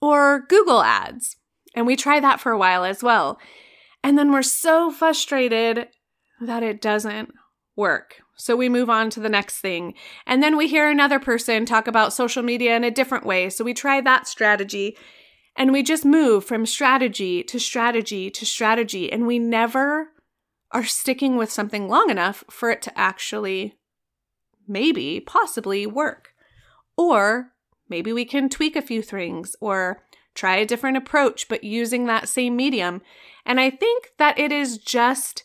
or 0.00 0.46
Google 0.48 0.82
ads. 0.82 1.36
And 1.74 1.88
we 1.88 1.96
try 1.96 2.20
that 2.20 2.40
for 2.40 2.52
a 2.52 2.58
while 2.58 2.84
as 2.84 3.02
well. 3.02 3.40
And 4.04 4.16
then 4.16 4.30
we're 4.30 4.42
so 4.42 4.92
frustrated 4.92 5.88
that 6.40 6.62
it 6.62 6.80
doesn't 6.80 7.32
work. 7.74 8.22
So 8.36 8.54
we 8.54 8.68
move 8.68 8.88
on 8.88 9.10
to 9.10 9.20
the 9.20 9.28
next 9.28 9.58
thing. 9.58 9.94
And 10.24 10.40
then 10.40 10.56
we 10.56 10.68
hear 10.68 10.88
another 10.88 11.18
person 11.18 11.66
talk 11.66 11.88
about 11.88 12.12
social 12.12 12.44
media 12.44 12.76
in 12.76 12.84
a 12.84 12.92
different 12.92 13.26
way. 13.26 13.50
So 13.50 13.64
we 13.64 13.74
try 13.74 14.00
that 14.00 14.28
strategy. 14.28 14.96
And 15.58 15.72
we 15.72 15.82
just 15.82 16.04
move 16.04 16.44
from 16.44 16.64
strategy 16.64 17.42
to 17.42 17.58
strategy 17.58 18.30
to 18.30 18.46
strategy. 18.46 19.12
And 19.12 19.26
we 19.26 19.40
never 19.40 20.10
are 20.70 20.84
sticking 20.84 21.36
with 21.36 21.50
something 21.50 21.88
long 21.88 22.10
enough 22.10 22.44
for 22.48 22.70
it 22.70 22.80
to 22.82 22.96
actually 22.96 23.74
maybe, 24.68 25.18
possibly 25.18 25.84
work. 25.84 26.32
Or 26.96 27.54
maybe 27.88 28.12
we 28.12 28.24
can 28.24 28.48
tweak 28.48 28.76
a 28.76 28.82
few 28.82 29.02
things 29.02 29.56
or 29.60 30.04
try 30.34 30.56
a 30.56 30.66
different 30.66 30.96
approach, 30.96 31.48
but 31.48 31.64
using 31.64 32.06
that 32.06 32.28
same 32.28 32.54
medium. 32.54 33.02
And 33.44 33.58
I 33.58 33.70
think 33.70 34.12
that 34.18 34.38
it 34.38 34.52
is 34.52 34.78
just 34.78 35.42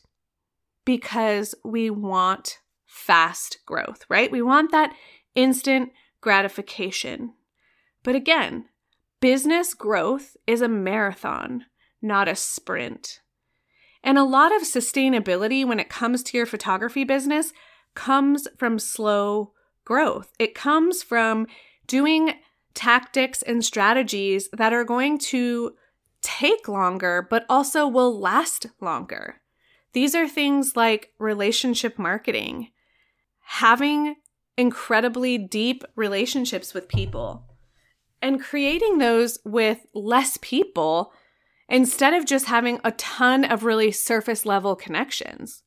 because 0.86 1.56
we 1.66 1.90
want 1.90 2.60
fast 2.86 3.58
growth, 3.66 4.06
right? 4.10 4.32
We 4.32 4.44
want 4.44 4.72
that 4.72 4.94
instant 5.34 5.92
gratification. 6.22 7.34
But 8.04 8.16
again, 8.16 8.66
business 9.24 9.74
growth 9.74 10.36
is 10.46 10.62
a 10.62 10.68
marathon, 10.68 11.64
not 12.02 12.28
a 12.28 12.36
sprint. 12.36 13.22
And 14.04 14.18
a 14.18 14.24
lot 14.26 14.54
of 14.54 14.64
sustainability 14.64 15.66
when 15.66 15.80
it 15.80 15.88
comes 15.88 16.24
to 16.24 16.38
your 16.38 16.46
photography 16.46 17.06
business 17.06 17.54
comes 17.96 18.50
from 18.58 18.78
slow 18.78 19.54
growth. 19.86 20.34
It 20.40 20.54
comes 20.54 21.04
from 21.04 21.48
doing 21.88 22.34
tactics 22.74 23.42
and 23.42 23.64
strategies 23.64 24.50
that 24.52 24.74
are 24.74 24.84
going 24.84 25.20
to 25.20 25.72
take 26.22 26.68
longer, 26.68 27.26
but 27.30 27.46
also 27.48 27.88
will 27.88 28.20
last 28.20 28.66
longer. 28.82 29.40
These 29.94 30.16
are 30.16 30.28
things 30.28 30.76
like 30.76 31.14
relationship 31.18 31.98
marketing, 31.98 32.72
having 33.40 34.16
incredibly 34.58 35.38
deep 35.38 35.86
relationships 35.96 36.74
with 36.74 36.90
people, 36.90 37.53
and 38.24 38.42
creating 38.42 38.98
those 38.98 39.38
with 39.46 39.86
less 39.94 40.38
people 40.42 41.14
instead 41.68 42.14
of 42.14 42.26
just 42.26 42.46
having 42.46 42.80
a 42.84 42.92
ton 42.94 43.44
of 43.44 43.66
really 43.66 43.92
surface 43.92 44.46
level 44.46 44.76
connections, 44.76 45.62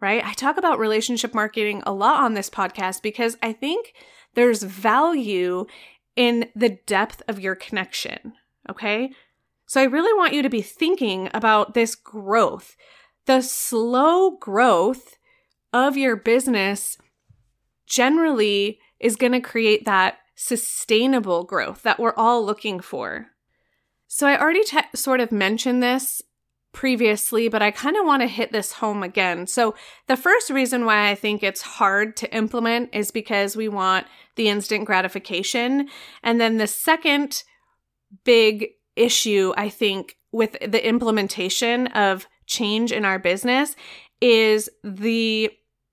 right? 0.00 0.24
I 0.24 0.32
talk 0.32 0.56
about 0.56 0.78
relationship 0.78 1.34
marketing 1.34 1.82
a 1.86 1.92
lot 1.92 2.24
on 2.24 2.34
this 2.34 2.48
podcast 2.48 3.02
because 3.02 3.36
I 3.42 3.52
think 3.52 3.92
there's 4.34 4.62
value 4.62 5.66
in 6.16 6.48
the 6.56 6.78
depth 6.86 7.22
of 7.28 7.38
your 7.38 7.54
connection, 7.54 8.32
okay? 8.70 9.12
So 9.66 9.80
I 9.80 9.84
really 9.84 10.16
want 10.16 10.32
you 10.32 10.42
to 10.42 10.48
be 10.48 10.62
thinking 10.62 11.28
about 11.34 11.74
this 11.74 11.94
growth, 11.94 12.74
the 13.26 13.42
slow 13.42 14.30
growth 14.30 15.18
of 15.74 15.98
your 15.98 16.16
business 16.16 16.96
generally 17.86 18.78
is 18.98 19.16
going 19.16 19.32
to 19.32 19.40
create 19.40 19.84
that 19.84 20.18
sustainable 20.40 21.42
growth 21.42 21.82
that 21.82 21.98
we're 21.98 22.14
all 22.16 22.46
looking 22.46 22.78
for. 22.78 23.26
So 24.06 24.24
I 24.24 24.40
already 24.40 24.62
sort 24.94 25.20
of 25.20 25.32
mentioned 25.32 25.82
this 25.82 26.22
previously, 26.72 27.48
but 27.48 27.60
I 27.60 27.72
kind 27.72 27.96
of 27.96 28.06
want 28.06 28.22
to 28.22 28.28
hit 28.28 28.52
this 28.52 28.74
home 28.74 29.02
again. 29.02 29.48
So, 29.48 29.74
the 30.06 30.16
first 30.16 30.48
reason 30.48 30.84
why 30.84 31.10
I 31.10 31.16
think 31.16 31.42
it's 31.42 31.62
hard 31.62 32.16
to 32.18 32.32
implement 32.32 32.94
is 32.94 33.10
because 33.10 33.56
we 33.56 33.68
want 33.68 34.06
the 34.36 34.48
instant 34.48 34.84
gratification. 34.84 35.88
And 36.22 36.40
then 36.40 36.58
the 36.58 36.68
second 36.68 37.42
big 38.22 38.68
issue, 38.94 39.52
I 39.56 39.68
think, 39.70 40.16
with 40.30 40.56
the 40.60 40.86
implementation 40.86 41.88
of 41.88 42.28
change 42.46 42.92
in 42.92 43.04
our 43.04 43.18
business 43.18 43.74
is 44.20 44.70
the 44.84 45.50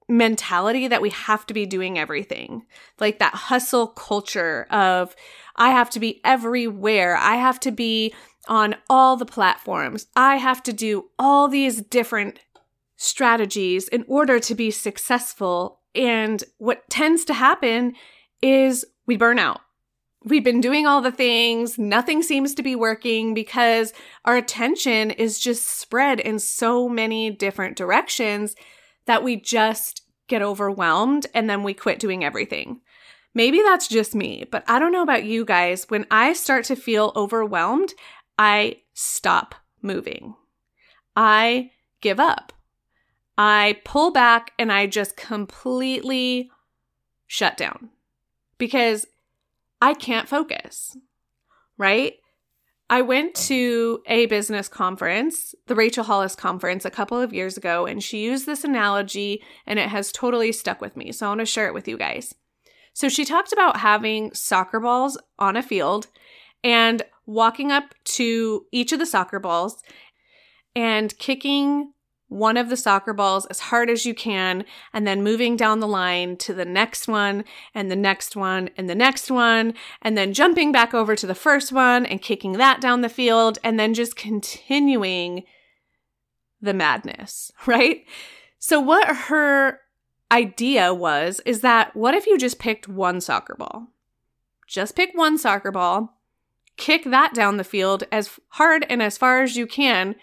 mentality 0.08 0.88
that 0.88 1.02
we 1.02 1.10
have 1.10 1.46
to 1.48 1.54
be 1.54 1.66
doing 1.66 1.98
everything. 1.98 2.66
Like 3.00 3.20
that 3.20 3.34
hustle 3.34 3.88
culture 3.88 4.68
of, 4.70 5.16
I 5.56 5.70
have 5.70 5.90
to 5.92 6.00
be 6.00 6.22
everywhere. 6.24 7.18
I 7.18 7.36
have 7.36 7.60
to 7.62 7.72
be 7.72 8.14
on 8.48 8.76
all 8.90 9.16
the 9.18 9.26
platforms. 9.26 10.08
I 10.16 10.38
have 10.38 10.62
to 10.64 10.74
do 10.74 11.10
all 11.18 11.48
these 11.48 11.82
different 11.82 12.40
strategies 12.98 13.88
in 13.88 14.06
order 14.08 14.40
to 14.40 14.56
be 14.56 14.72
successful. 14.72 15.80
And 15.94 16.44
what 16.58 16.90
tends 16.90 17.26
to 17.26 17.34
happen 17.34 17.94
is 18.42 18.86
we 19.08 19.18
burn 19.18 19.40
out. 19.40 19.62
We've 20.24 20.44
been 20.44 20.62
doing 20.62 20.88
all 20.88 21.02
the 21.02 21.12
things, 21.12 21.78
nothing 21.78 22.24
seems 22.24 22.56
to 22.56 22.64
be 22.64 22.76
working 22.76 23.36
because 23.36 23.94
our 24.24 24.36
attention 24.36 25.12
is 25.12 25.40
just 25.40 25.68
spread 25.80 26.20
in 26.20 26.40
so 26.40 26.90
many 26.90 27.30
different 27.30 27.78
directions 27.78 28.56
that 29.06 29.24
we 29.24 29.36
just 29.36 30.02
get 30.28 30.42
overwhelmed 30.42 31.28
and 31.34 31.50
then 31.50 31.64
we 31.64 31.74
quit 31.74 32.00
doing 32.00 32.24
everything. 32.24 32.82
Maybe 33.34 33.62
that's 33.62 33.88
just 33.88 34.16
me, 34.16 34.46
but 34.50 34.64
I 34.68 34.80
don't 34.80 34.92
know 34.92 35.04
about 35.04 35.26
you 35.26 35.46
guys. 35.46 35.86
When 35.90 36.06
I 36.10 36.34
start 36.34 36.66
to 36.66 36.76
feel 36.76 37.12
overwhelmed, 37.16 37.94
I 38.40 38.78
stop 38.94 39.56
moving. 39.82 40.36
I 41.16 41.72
give 42.02 42.20
up. 42.20 42.54
I 43.38 43.80
pull 43.84 44.12
back 44.12 44.52
and 44.58 44.72
I 44.72 44.88
just 44.88 45.18
completely 45.18 46.50
shut 47.28 47.58
down 47.58 47.90
because 48.58 49.06
I 49.82 49.94
can't 49.94 50.30
focus, 50.30 50.96
right? 51.78 52.14
I 52.90 53.02
went 53.02 53.34
to 53.36 54.02
a 54.06 54.28
business 54.28 54.68
conference, 54.68 55.56
the 55.66 55.76
Rachel 55.76 56.04
Hollis 56.04 56.36
conference, 56.36 56.86
a 56.86 56.92
couple 56.92 57.20
of 57.20 57.34
years 57.34 57.58
ago, 57.58 57.88
and 57.88 58.04
she 58.04 58.24
used 58.24 58.46
this 58.46 58.64
analogy 58.64 59.42
and 59.66 59.80
it 59.80 59.90
has 59.90 60.12
totally 60.12 60.52
stuck 60.52 60.82
with 60.82 60.96
me. 60.96 61.12
So 61.12 61.26
I 61.26 61.30
want 61.30 61.40
to 61.40 61.46
share 61.46 61.68
it 61.68 61.74
with 61.74 61.88
you 61.88 61.98
guys. 61.98 62.36
So 62.94 63.10
she 63.10 63.26
talked 63.26 63.52
about 63.52 63.78
having 63.78 64.34
soccer 64.34 64.80
balls 64.80 65.18
on 65.40 65.58
a 65.58 65.64
field 65.64 66.08
and 66.64 67.02
walking 67.26 67.72
up 67.72 67.96
to 68.04 68.66
each 68.72 68.92
of 68.92 69.00
the 69.00 69.06
soccer 69.06 69.40
balls 69.40 69.82
and 70.76 71.18
kicking 71.18 71.92
one 72.28 72.58
of 72.58 72.70
the 72.70 72.78
soccer 72.78 73.14
balls 73.14 73.46
as 73.48 73.60
hard 73.60 73.90
as 73.90 74.06
you 74.06 74.14
can, 74.14 74.66
and 74.94 75.06
then 75.06 75.24
moving 75.24 75.56
down 75.56 75.80
the 75.80 75.88
line 75.88 76.38
to 76.38 76.54
the 76.54 76.66
next 76.66 77.08
one, 77.08 77.44
and 77.74 77.92
the 77.92 77.96
next 77.96 78.36
one, 78.36 78.70
and 78.78 78.90
the 78.90 78.96
next 78.96 79.30
one, 79.30 79.74
and 80.02 80.18
then 80.18 80.34
jumping 80.34 80.72
back 80.72 80.94
over 80.94 81.16
to 81.16 81.28
the 81.28 81.36
first 81.36 81.72
one 81.72 82.06
and 82.06 82.22
kicking 82.22 82.54
that 82.54 82.82
down 82.82 83.02
the 83.02 83.10
field, 83.10 83.60
and 83.64 83.80
then 83.80 83.94
just 83.94 84.16
continuing 84.16 85.44
the 86.62 86.74
madness, 86.74 87.52
right? 87.66 88.06
So, 88.60 88.80
what 88.80 89.08
her 89.08 89.82
idea 90.32 90.94
was 90.94 91.40
is 91.46 91.62
that 91.62 91.96
what 91.96 92.16
if 92.16 92.26
you 92.26 92.38
just 92.38 92.60
picked 92.60 92.88
one 92.88 93.22
soccer 93.22 93.56
ball? 93.56 93.88
Just 94.68 94.96
pick 94.96 95.12
one 95.14 95.38
soccer 95.38 95.72
ball, 95.72 96.18
kick 96.78 97.04
that 97.06 97.34
down 97.34 97.58
the 97.58 97.64
field 97.64 98.04
as 98.12 98.40
hard 98.50 98.86
and 98.90 99.02
as 99.02 99.18
far 99.18 99.44
as 99.44 99.56
you 99.56 99.68
can 99.68 100.16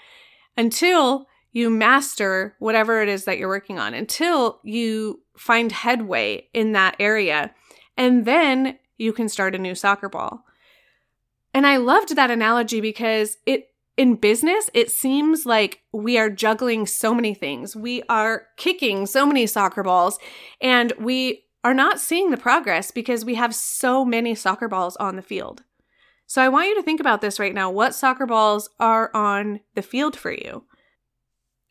until 0.57 1.29
you 1.53 1.71
master 1.71 2.57
whatever 2.59 3.03
it 3.03 3.09
is 3.09 3.25
that 3.25 3.39
you're 3.39 3.49
working 3.49 3.79
on 3.79 3.95
until 3.95 4.59
you 4.63 5.21
find 5.37 5.71
headway 5.71 6.49
in 6.53 6.73
that 6.73 6.97
area. 6.99 7.55
And 7.97 8.25
then 8.25 8.79
you 8.97 9.13
can 9.13 9.29
start 9.29 9.55
a 9.55 9.59
new 9.59 9.75
soccer 9.75 10.09
ball. 10.09 10.45
And 11.55 11.67
I 11.67 11.77
loved 11.77 12.17
that 12.17 12.31
analogy 12.31 12.81
because 12.81 13.37
it 13.47 13.69
in 13.99 14.15
business, 14.15 14.71
it 14.73 14.91
seems 14.91 15.45
like 15.45 15.83
we 15.93 16.17
are 16.17 16.31
juggling 16.31 16.87
so 16.87 17.15
many 17.15 17.35
things. 17.35 17.77
We 17.77 18.03
are 18.09 18.47
kicking 18.57 19.05
so 19.05 19.27
many 19.27 19.47
soccer 19.47 19.83
balls 19.83 20.19
and 20.63 20.95
we 20.99 21.45
are 21.63 21.75
not 21.75 22.01
seeing 22.01 22.31
the 22.31 22.39
progress 22.39 22.91
because 22.91 23.25
we 23.25 23.35
have 23.35 23.55
so 23.55 24.03
many 24.05 24.35
soccer 24.35 24.67
balls 24.67 24.97
on 24.97 25.17
the 25.17 25.23
field. 25.23 25.63
So 26.27 26.41
I 26.41 26.49
want 26.49 26.69
you 26.69 26.75
to 26.77 26.83
think 26.83 27.01
about 27.01 27.21
this 27.21 27.39
right 27.39 27.55
now. 27.55 27.71
What 27.71 27.95
soccer 27.95 28.25
balls 28.25 28.71
are 28.81 29.11
on 29.15 29.61
the 29.75 29.83
field 29.83 30.17
for 30.17 30.33
you? 30.33 30.65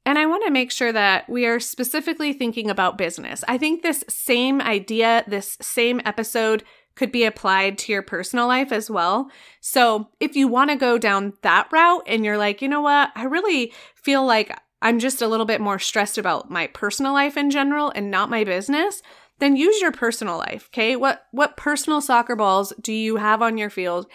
And 0.05 0.17
I 0.17 0.25
want 0.25 0.43
to 0.45 0.51
make 0.51 0.71
sure 0.71 0.91
that 0.91 1.29
we 1.29 1.45
are 1.45 1.59
specifically 1.59 2.33
thinking 2.33 2.69
about 2.69 2.97
business. 2.97 3.43
I 3.47 3.57
think 3.57 3.81
this 3.81 4.03
same 4.09 4.59
idea, 4.61 5.23
this 5.27 5.57
same 5.61 6.01
episode 6.05 6.63
could 6.95 7.11
be 7.11 7.23
applied 7.23 7.77
to 7.77 7.91
your 7.91 8.01
personal 8.01 8.47
life 8.47 8.71
as 8.71 8.89
well. 8.89 9.29
So 9.61 10.09
if 10.19 10.35
you 10.35 10.47
want 10.47 10.71
to 10.71 10.75
go 10.75 10.97
down 10.97 11.33
that 11.41 11.67
route 11.71 12.03
and 12.07 12.25
you're 12.25 12.37
like, 12.37 12.61
you 12.61 12.67
know 12.67 12.81
what, 12.81 13.11
I 13.15 13.23
really 13.25 13.73
feel 13.95 14.25
like 14.25 14.57
I'm 14.81 14.99
just 14.99 15.21
a 15.21 15.27
little 15.27 15.45
bit 15.45 15.61
more 15.61 15.79
stressed 15.79 16.17
about 16.17 16.49
my 16.49 16.67
personal 16.67 17.13
life 17.13 17.37
in 17.37 17.51
general 17.51 17.91
and 17.95 18.09
not 18.09 18.29
my 18.29 18.43
business, 18.43 19.01
then 19.39 19.55
use 19.55 19.79
your 19.81 19.91
personal 19.91 20.37
life. 20.37 20.69
Okay. 20.73 20.95
What, 20.95 21.25
what 21.31 21.57
personal 21.57 22.01
soccer 22.01 22.35
balls 22.35 22.73
do 22.81 22.91
you 22.91 23.17
have 23.17 23.41
on 23.41 23.57
your 23.57 23.69
field? 23.69 24.07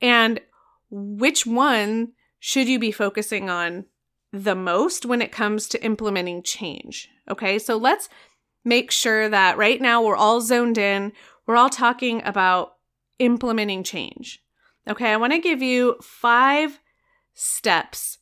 And 0.00 0.40
which 0.90 1.46
one 1.46 2.12
should 2.38 2.68
you 2.68 2.78
be 2.78 2.92
focusing 2.92 3.50
on 3.50 3.84
the 4.32 4.54
most 4.54 5.04
when 5.04 5.20
it 5.20 5.32
comes 5.32 5.68
to 5.68 5.84
implementing 5.84 6.42
change. 6.42 7.08
Okay, 7.30 7.58
so 7.58 7.76
let's 7.76 8.08
make 8.64 8.90
sure 8.90 9.28
that 9.28 9.58
right 9.58 9.80
now 9.80 10.02
we're 10.02 10.16
all 10.16 10.40
zoned 10.40 10.78
in. 10.78 11.12
We're 11.46 11.56
all 11.56 11.70
talking 11.70 12.22
about 12.24 12.74
implementing 13.18 13.82
change. 13.84 14.42
Okay, 14.88 15.12
I 15.12 15.16
want 15.16 15.32
to 15.32 15.38
give 15.38 15.62
you 15.62 15.96
five 16.02 16.80
steps 17.34 18.18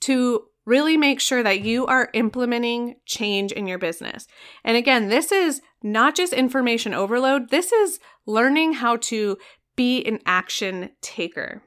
to 0.00 0.44
really 0.64 0.96
make 0.96 1.20
sure 1.20 1.42
that 1.42 1.60
you 1.60 1.86
are 1.86 2.10
implementing 2.14 2.96
change 3.04 3.52
in 3.52 3.66
your 3.66 3.78
business. 3.78 4.26
And 4.64 4.76
again, 4.76 5.08
this 5.08 5.30
is 5.32 5.60
not 5.82 6.14
just 6.14 6.32
information 6.32 6.94
overload, 6.94 7.50
this 7.50 7.72
is 7.72 7.98
learning 8.26 8.74
how 8.74 8.96
to 8.96 9.36
be 9.76 10.02
an 10.04 10.20
action 10.24 10.90
taker. 11.00 11.62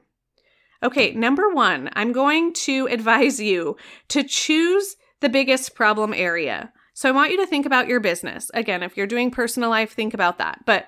Okay, 0.82 1.12
number 1.12 1.50
one, 1.50 1.90
I'm 1.94 2.12
going 2.12 2.52
to 2.54 2.86
advise 2.90 3.40
you 3.40 3.76
to 4.08 4.22
choose 4.22 4.96
the 5.20 5.28
biggest 5.28 5.74
problem 5.74 6.14
area. 6.14 6.72
So 6.94 7.08
I 7.08 7.12
want 7.12 7.30
you 7.30 7.36
to 7.38 7.46
think 7.46 7.66
about 7.66 7.88
your 7.88 8.00
business. 8.00 8.50
Again, 8.54 8.82
if 8.82 8.96
you're 8.96 9.06
doing 9.06 9.30
personal 9.30 9.70
life, 9.70 9.92
think 9.92 10.14
about 10.14 10.38
that. 10.38 10.64
But 10.66 10.86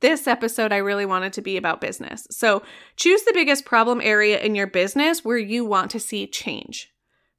this 0.00 0.28
episode, 0.28 0.72
I 0.72 0.76
really 0.76 1.06
wanted 1.06 1.32
to 1.34 1.42
be 1.42 1.56
about 1.56 1.80
business. 1.80 2.26
So 2.30 2.62
choose 2.96 3.22
the 3.22 3.32
biggest 3.32 3.64
problem 3.64 4.00
area 4.00 4.38
in 4.38 4.54
your 4.54 4.68
business 4.68 5.24
where 5.24 5.38
you 5.38 5.64
want 5.64 5.90
to 5.92 6.00
see 6.00 6.26
change. 6.26 6.92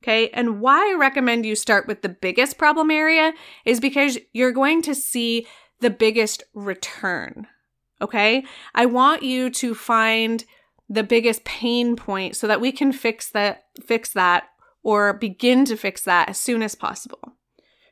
Okay. 0.04 0.30
And 0.30 0.62
why 0.62 0.92
I 0.92 0.98
recommend 0.98 1.46
you 1.46 1.56
start 1.56 1.88
with 1.88 2.02
the 2.02 2.10
biggest 2.10 2.58
problem 2.58 2.90
area 2.90 3.34
is 3.66 3.80
because 3.80 4.18
you're 4.34 4.52
going 4.52 4.82
to 4.84 4.96
see 4.96 5.48
the 5.82 5.90
biggest 5.90 6.44
return. 6.54 7.48
Okay. 8.02 8.46
I 8.76 8.86
want 8.86 9.24
you 9.24 9.50
to 9.52 9.76
find 9.76 10.44
the 10.90 11.04
biggest 11.04 11.44
pain 11.46 11.96
point 11.96 12.36
so 12.36 12.48
that 12.48 12.60
we 12.60 12.72
can 12.72 12.92
fix 12.92 13.30
that, 13.30 13.66
fix 13.86 14.12
that 14.14 14.50
or 14.84 15.14
begin 15.14 15.66
to 15.66 15.78
fix 15.78 16.04
that 16.04 16.30
as 16.30 16.38
soon 16.40 16.64
as 16.64 16.76
possible. 16.76 17.36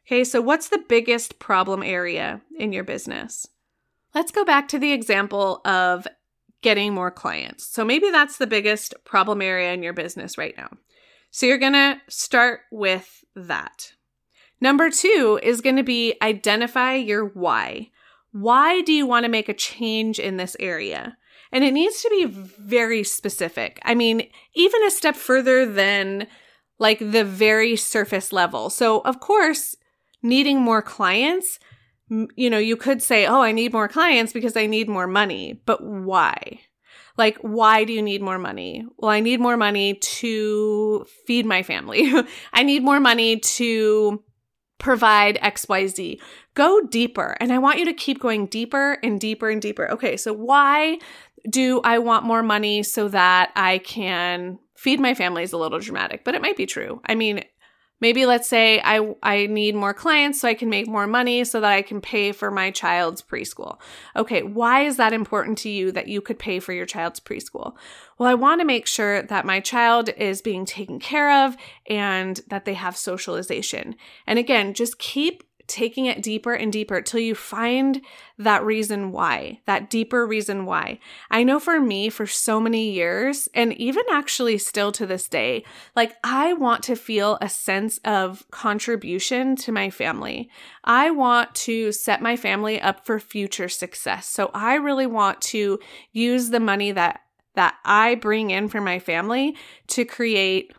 Okay. 0.08 0.24
So 0.24 0.42
what's 0.42 0.70
the 0.70 0.84
biggest 0.88 1.38
problem 1.38 1.84
area 1.84 2.42
in 2.58 2.74
your 2.74 2.84
business? 2.84 3.46
Let's 4.16 4.32
go 4.32 4.44
back 4.44 4.68
to 4.70 4.80
the 4.80 4.94
example 4.94 5.62
of 5.66 6.08
getting 6.62 6.94
more 6.94 7.12
clients. 7.12 7.68
So 7.68 7.86
maybe 7.86 8.10
that's 8.10 8.38
the 8.38 8.48
biggest 8.48 8.96
problem 9.06 9.42
area 9.42 9.74
in 9.74 9.84
your 9.84 9.94
business 9.94 10.38
right 10.38 10.56
now. 10.58 10.70
So 11.30 11.46
you're 11.46 11.58
going 11.58 11.74
to 11.74 12.01
start 12.08 12.62
with 12.72 13.24
that. 13.36 13.92
Number 14.60 14.89
two 14.89 15.39
is 15.44 15.62
going 15.62 15.75
to 15.75 15.84
be 15.84 16.16
identify 16.22 16.96
your 16.96 17.25
why. 17.25 17.92
Why 18.32 18.82
do 18.82 18.92
you 18.92 19.06
want 19.06 19.25
to 19.25 19.32
make 19.32 19.50
a 19.50 19.54
change 19.54 20.20
in 20.20 20.38
this 20.38 20.56
area? 20.60 21.18
And 21.51 21.63
it 21.63 21.74
needs 21.74 22.01
to 22.01 22.10
be 22.10 22.25
very 22.25 23.04
specific. 23.04 23.80
I 23.84 23.96
mean, 23.96 24.27
even 24.56 24.84
a 24.84 24.92
step 24.92 25.16
further 25.16 25.66
than 25.66 26.27
like 26.80 27.00
the 27.00 27.24
very 27.24 27.75
surface 27.75 28.32
level. 28.32 28.70
So, 28.70 29.00
of 29.00 29.20
course, 29.20 29.75
needing 30.22 30.62
more 30.62 30.82
clients, 30.82 31.60
you 32.10 32.50
know, 32.50 32.58
you 32.58 32.77
could 32.77 33.01
say, 33.01 33.25
oh, 33.25 33.42
I 33.42 33.51
need 33.51 33.74
more 33.74 33.88
clients 33.88 34.34
because 34.34 34.56
I 34.56 34.66
need 34.66 34.88
more 34.88 35.08
money. 35.08 35.62
But 35.66 35.84
why? 35.84 36.60
Like, 37.18 37.38
why 37.39 37.84
do 37.84 37.94
you 37.94 38.01
need 38.01 38.22
more 38.22 38.38
money? 38.38 38.86
Well, 38.98 39.10
I 39.10 39.20
need 39.20 39.39
more 39.39 39.58
money 39.58 39.96
to 39.96 41.06
feed 41.25 41.46
my 41.46 41.63
family. 41.63 42.12
I 42.54 42.63
need 42.63 42.84
more 42.84 43.00
money 43.00 43.39
to 43.39 44.24
provide 44.77 45.39
XYZ. 45.42 46.20
Go 46.54 46.82
deeper. 46.82 47.36
And 47.39 47.51
I 47.51 47.58
want 47.58 47.80
you 47.80 47.86
to 47.86 47.94
keep 47.94 48.20
going 48.20 48.46
deeper 48.46 49.00
and 49.04 49.20
deeper 49.20 49.50
and 49.50 49.62
deeper. 49.62 49.89
Okay, 49.92 50.16
so 50.16 50.32
why 50.32 51.00
do 51.50 51.82
I 51.84 52.00
want 52.00 52.25
more 52.25 52.44
money 52.44 52.84
so 52.84 53.08
that 53.10 53.51
I 53.56 53.80
can 53.80 54.60
feed 54.75 55.00
my 55.00 55.13
family 55.13 55.44
is 55.44 55.54
a 55.54 55.58
little 55.58 55.80
dramatic, 55.80 56.24
but 56.24 56.36
it 56.36 56.42
might 56.42 56.58
be 56.58 56.66
true. 56.66 57.01
I 57.06 57.16
mean, 57.16 57.44
Maybe 58.00 58.27
let's 58.27 58.48
say 58.48 58.80
I 58.84 59.16
I 59.24 59.48
need 59.48 59.75
more 59.75 59.94
clients 59.94 60.42
so 60.42 60.48
I 60.48 60.54
can 60.54 60.70
make 60.70 60.88
more 60.88 61.08
money 61.08 61.44
so 61.44 61.60
that 61.60 61.72
I 61.72 61.82
can 61.82 62.00
pay 62.00 62.32
for 62.32 62.51
my 62.51 62.70
child's 62.70 63.24
preschool. 63.24 63.80
Okay, 64.16 64.44
why 64.44 64.84
is 64.84 64.98
that 64.98 65.13
important 65.13 65.58
to 65.60 65.70
you 65.70 65.92
that 65.92 66.08
you 66.08 66.22
could 66.22 66.38
pay 66.38 66.60
for 66.60 66.74
your 66.74 66.86
child's 66.86 67.20
preschool? 67.20 67.75
Well, 68.20 68.30
I 68.30 68.36
want 68.36 68.62
to 68.62 68.66
make 68.66 68.86
sure 68.86 69.24
that 69.24 69.46
my 69.46 69.60
child 69.60 70.10
is 70.10 70.44
being 70.44 70.66
taken 70.66 71.00
care 71.00 71.46
of 71.46 71.58
and 71.89 72.39
that 72.50 72.66
they 72.66 72.75
have 72.75 72.96
socialization. 72.96 73.96
And 74.27 74.38
again, 74.38 74.75
just 74.75 75.00
keep 75.00 75.44
taking 75.68 76.06
it 76.06 76.24
deeper 76.24 76.54
and 76.54 76.72
deeper 76.72 77.02
till 77.02 77.20
you 77.20 77.36
find 77.36 78.02
that 78.38 78.64
reason 78.64 79.12
why, 79.12 79.60
that 79.66 79.90
deeper 79.90 80.26
reason 80.26 80.66
why. 80.66 81.00
I 81.30 81.44
know 81.44 81.60
for 81.60 81.80
me, 81.80 82.10
for 82.10 82.26
so 82.26 82.60
many 82.60 82.92
years, 82.92 83.50
and 83.54 83.74
even 83.74 84.04
actually 84.12 84.58
still 84.58 84.92
to 84.94 85.06
this 85.06 85.28
day, 85.28 85.66
like 85.96 86.16
I 86.24 86.54
want 86.54 86.84
to 86.84 86.96
feel 86.96 87.38
a 87.42 87.50
sense 87.50 88.00
of 88.06 88.46
contribution 88.52 89.56
to 89.58 89.72
my 89.72 89.90
family. 89.90 90.50
I 90.84 91.12
want 91.12 91.54
to 91.56 91.92
set 91.92 92.22
my 92.22 92.38
family 92.38 92.80
up 92.80 93.06
for 93.06 93.20
future 93.20 93.70
success. 93.70 94.28
So 94.28 94.50
I 94.54 94.76
really 94.76 95.08
want 95.08 95.42
to 95.42 95.80
use 96.12 96.50
the 96.50 96.60
money 96.60 96.92
that 96.92 97.22
that 97.56 97.76
I 97.84 98.14
bring 98.14 98.52
in 98.52 98.68
for 98.70 98.80
my 98.80 99.00
family 99.00 99.58
to 99.88 100.06
create 100.06 100.72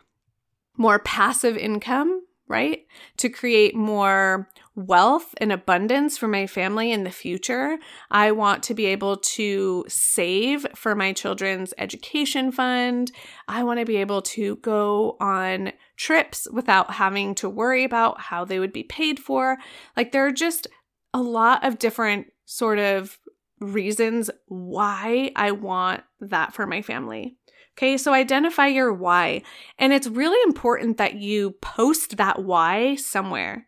more 0.77 0.97
passive 0.99 1.57
income, 1.57 2.25
right? 2.47 2.87
To 3.17 3.27
create 3.27 3.75
more 3.75 4.47
wealth 4.79 5.35
and 5.37 5.51
abundance 5.51 6.17
for 6.17 6.27
my 6.27 6.47
family 6.47 6.91
in 6.91 7.03
the 7.03 7.11
future. 7.11 7.77
I 8.09 8.31
want 8.31 8.63
to 8.63 8.73
be 8.73 8.85
able 8.85 9.17
to 9.17 9.83
save 9.87 10.65
for 10.73 10.95
my 10.95 11.11
children's 11.11 11.73
education 11.77 12.51
fund. 12.51 13.11
I 13.47 13.63
want 13.63 13.79
to 13.79 13.85
be 13.85 13.97
able 13.97 14.21
to 14.21 14.55
go 14.57 15.17
on 15.19 15.73
trips 15.97 16.47
without 16.51 16.91
having 16.91 17.35
to 17.35 17.49
worry 17.49 17.83
about 17.83 18.21
how 18.21 18.45
they 18.45 18.59
would 18.59 18.71
be 18.71 18.83
paid 18.83 19.19
for. 19.19 19.57
Like, 19.97 20.11
there 20.11 20.25
are 20.25 20.31
just 20.31 20.67
a 21.13 21.21
lot 21.21 21.65
of 21.65 21.79
different 21.79 22.27
sort 22.45 22.79
of 22.79 23.19
reasons 23.59 24.29
why 24.47 25.31
I 25.35 25.51
want 25.51 26.03
that 26.21 26.53
for 26.53 26.65
my 26.65 26.81
family. 26.81 27.35
Okay, 27.77 27.97
so 27.97 28.13
identify 28.13 28.67
your 28.67 28.93
why. 28.93 29.41
And 29.77 29.91
it's 29.91 30.07
really 30.07 30.41
important 30.43 30.97
that 30.97 31.15
you 31.15 31.51
post 31.61 32.17
that 32.17 32.43
why 32.43 32.95
somewhere 32.95 33.67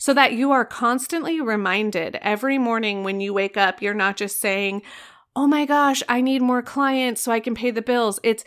so 0.00 0.14
that 0.14 0.32
you 0.32 0.50
are 0.50 0.64
constantly 0.64 1.42
reminded 1.42 2.16
every 2.22 2.56
morning 2.56 3.04
when 3.04 3.20
you 3.20 3.34
wake 3.34 3.58
up, 3.58 3.82
you're 3.82 3.92
not 3.92 4.16
just 4.16 4.40
saying, 4.40 4.80
Oh 5.36 5.46
my 5.46 5.66
gosh, 5.66 6.02
I 6.08 6.22
need 6.22 6.40
more 6.40 6.62
clients 6.62 7.20
so 7.20 7.30
I 7.30 7.38
can 7.38 7.54
pay 7.54 7.70
the 7.70 7.82
bills. 7.82 8.18
It's, 8.24 8.42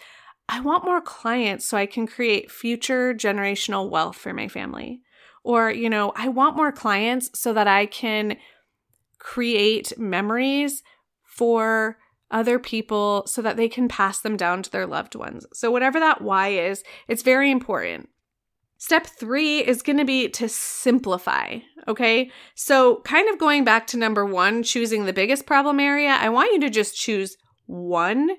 I 0.49 0.59
want 0.61 0.83
more 0.83 0.99
clients 0.99 1.65
so 1.65 1.77
I 1.77 1.85
can 1.85 2.07
create 2.07 2.51
future 2.51 3.13
generational 3.13 3.87
wealth 3.87 4.17
for 4.17 4.33
my 4.33 4.47
family. 4.47 5.01
Or, 5.43 5.69
you 5.71 5.89
know, 5.91 6.11
I 6.15 6.27
want 6.27 6.57
more 6.57 6.71
clients 6.71 7.29
so 7.39 7.53
that 7.53 7.67
I 7.67 7.85
can 7.85 8.37
create 9.19 9.97
memories 9.97 10.81
for 11.23 11.99
other 12.31 12.57
people 12.57 13.25
so 13.27 13.43
that 13.43 13.57
they 13.57 13.69
can 13.69 13.87
pass 13.87 14.19
them 14.19 14.35
down 14.35 14.63
to 14.63 14.71
their 14.71 14.87
loved 14.87 15.13
ones. 15.13 15.45
So, 15.53 15.69
whatever 15.69 15.99
that 15.99 16.21
why 16.21 16.49
is, 16.49 16.83
it's 17.07 17.21
very 17.21 17.51
important. 17.51 18.09
Step 18.83 19.07
three 19.07 19.59
is 19.59 19.81
going 19.81 19.95
to 19.95 20.03
be 20.03 20.27
to 20.27 20.49
simplify. 20.49 21.59
Okay. 21.87 22.29
So, 22.53 22.97
kind 23.05 23.29
of 23.29 23.39
going 23.39 23.63
back 23.63 23.87
to 23.87 23.97
number 23.97 24.25
one, 24.25 24.61
choosing 24.61 25.05
the 25.05 25.13
biggest 25.13 25.45
problem 25.45 25.79
area, 25.79 26.09
I 26.09 26.27
want 26.27 26.51
you 26.51 26.59
to 26.59 26.69
just 26.69 26.93
choose 26.97 27.37
one 27.65 28.31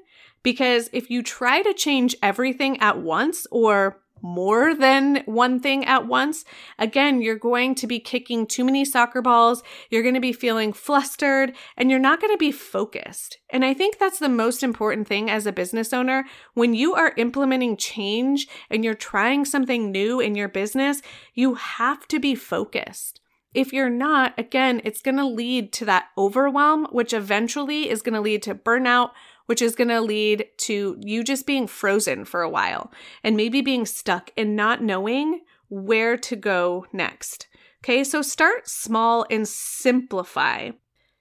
because 0.42 0.90
if 0.92 1.08
you 1.08 1.22
try 1.22 1.62
to 1.62 1.72
change 1.72 2.14
everything 2.22 2.78
at 2.80 2.98
once 2.98 3.46
or 3.50 4.02
more 4.24 4.74
than 4.74 5.22
one 5.26 5.60
thing 5.60 5.84
at 5.84 6.06
once, 6.06 6.46
again, 6.78 7.20
you're 7.20 7.36
going 7.36 7.74
to 7.74 7.86
be 7.86 8.00
kicking 8.00 8.46
too 8.46 8.64
many 8.64 8.82
soccer 8.82 9.20
balls. 9.20 9.62
You're 9.90 10.02
going 10.02 10.14
to 10.14 10.20
be 10.20 10.32
feeling 10.32 10.72
flustered 10.72 11.52
and 11.76 11.90
you're 11.90 12.00
not 12.00 12.22
going 12.22 12.32
to 12.32 12.38
be 12.38 12.50
focused. 12.50 13.36
And 13.50 13.66
I 13.66 13.74
think 13.74 13.98
that's 13.98 14.18
the 14.18 14.30
most 14.30 14.62
important 14.62 15.06
thing 15.06 15.28
as 15.28 15.46
a 15.46 15.52
business 15.52 15.92
owner. 15.92 16.24
When 16.54 16.72
you 16.72 16.94
are 16.94 17.12
implementing 17.18 17.76
change 17.76 18.48
and 18.70 18.82
you're 18.82 18.94
trying 18.94 19.44
something 19.44 19.92
new 19.92 20.20
in 20.20 20.34
your 20.34 20.48
business, 20.48 21.02
you 21.34 21.54
have 21.54 22.08
to 22.08 22.18
be 22.18 22.34
focused. 22.34 23.20
If 23.52 23.72
you're 23.72 23.90
not, 23.90 24.34
again, 24.36 24.80
it's 24.84 25.02
going 25.02 25.16
to 25.18 25.26
lead 25.26 25.72
to 25.74 25.84
that 25.84 26.06
overwhelm, 26.18 26.88
which 26.90 27.12
eventually 27.12 27.88
is 27.88 28.02
going 28.02 28.14
to 28.14 28.20
lead 28.20 28.42
to 28.44 28.54
burnout, 28.54 29.10
which 29.46 29.62
is 29.62 29.74
going 29.74 29.88
to 29.88 30.00
lead 30.00 30.46
to 30.56 30.96
you 31.00 31.22
just 31.22 31.46
being 31.46 31.66
frozen 31.66 32.24
for 32.24 32.42
a 32.42 32.50
while 32.50 32.92
and 33.22 33.36
maybe 33.36 33.60
being 33.60 33.86
stuck 33.86 34.30
and 34.36 34.56
not 34.56 34.82
knowing 34.82 35.40
where 35.68 36.16
to 36.16 36.36
go 36.36 36.86
next. 36.92 37.46
Okay, 37.82 38.04
so 38.04 38.22
start 38.22 38.68
small 38.68 39.26
and 39.30 39.46
simplify. 39.46 40.70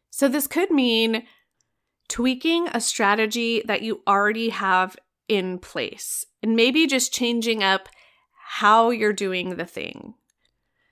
So, 0.09 0.27
this 0.27 0.47
could 0.47 0.71
mean 0.71 1.23
tweaking 2.07 2.67
a 2.67 2.79
strategy 2.79 3.63
that 3.65 3.81
you 3.81 4.01
already 4.07 4.49
have 4.49 4.95
in 5.27 5.57
place 5.57 6.25
and 6.41 6.55
maybe 6.55 6.85
just 6.85 7.13
changing 7.13 7.63
up 7.63 7.89
how 8.45 8.91
you're 8.91 9.13
doing 9.13 9.55
the 9.55 9.65
thing. 9.65 10.13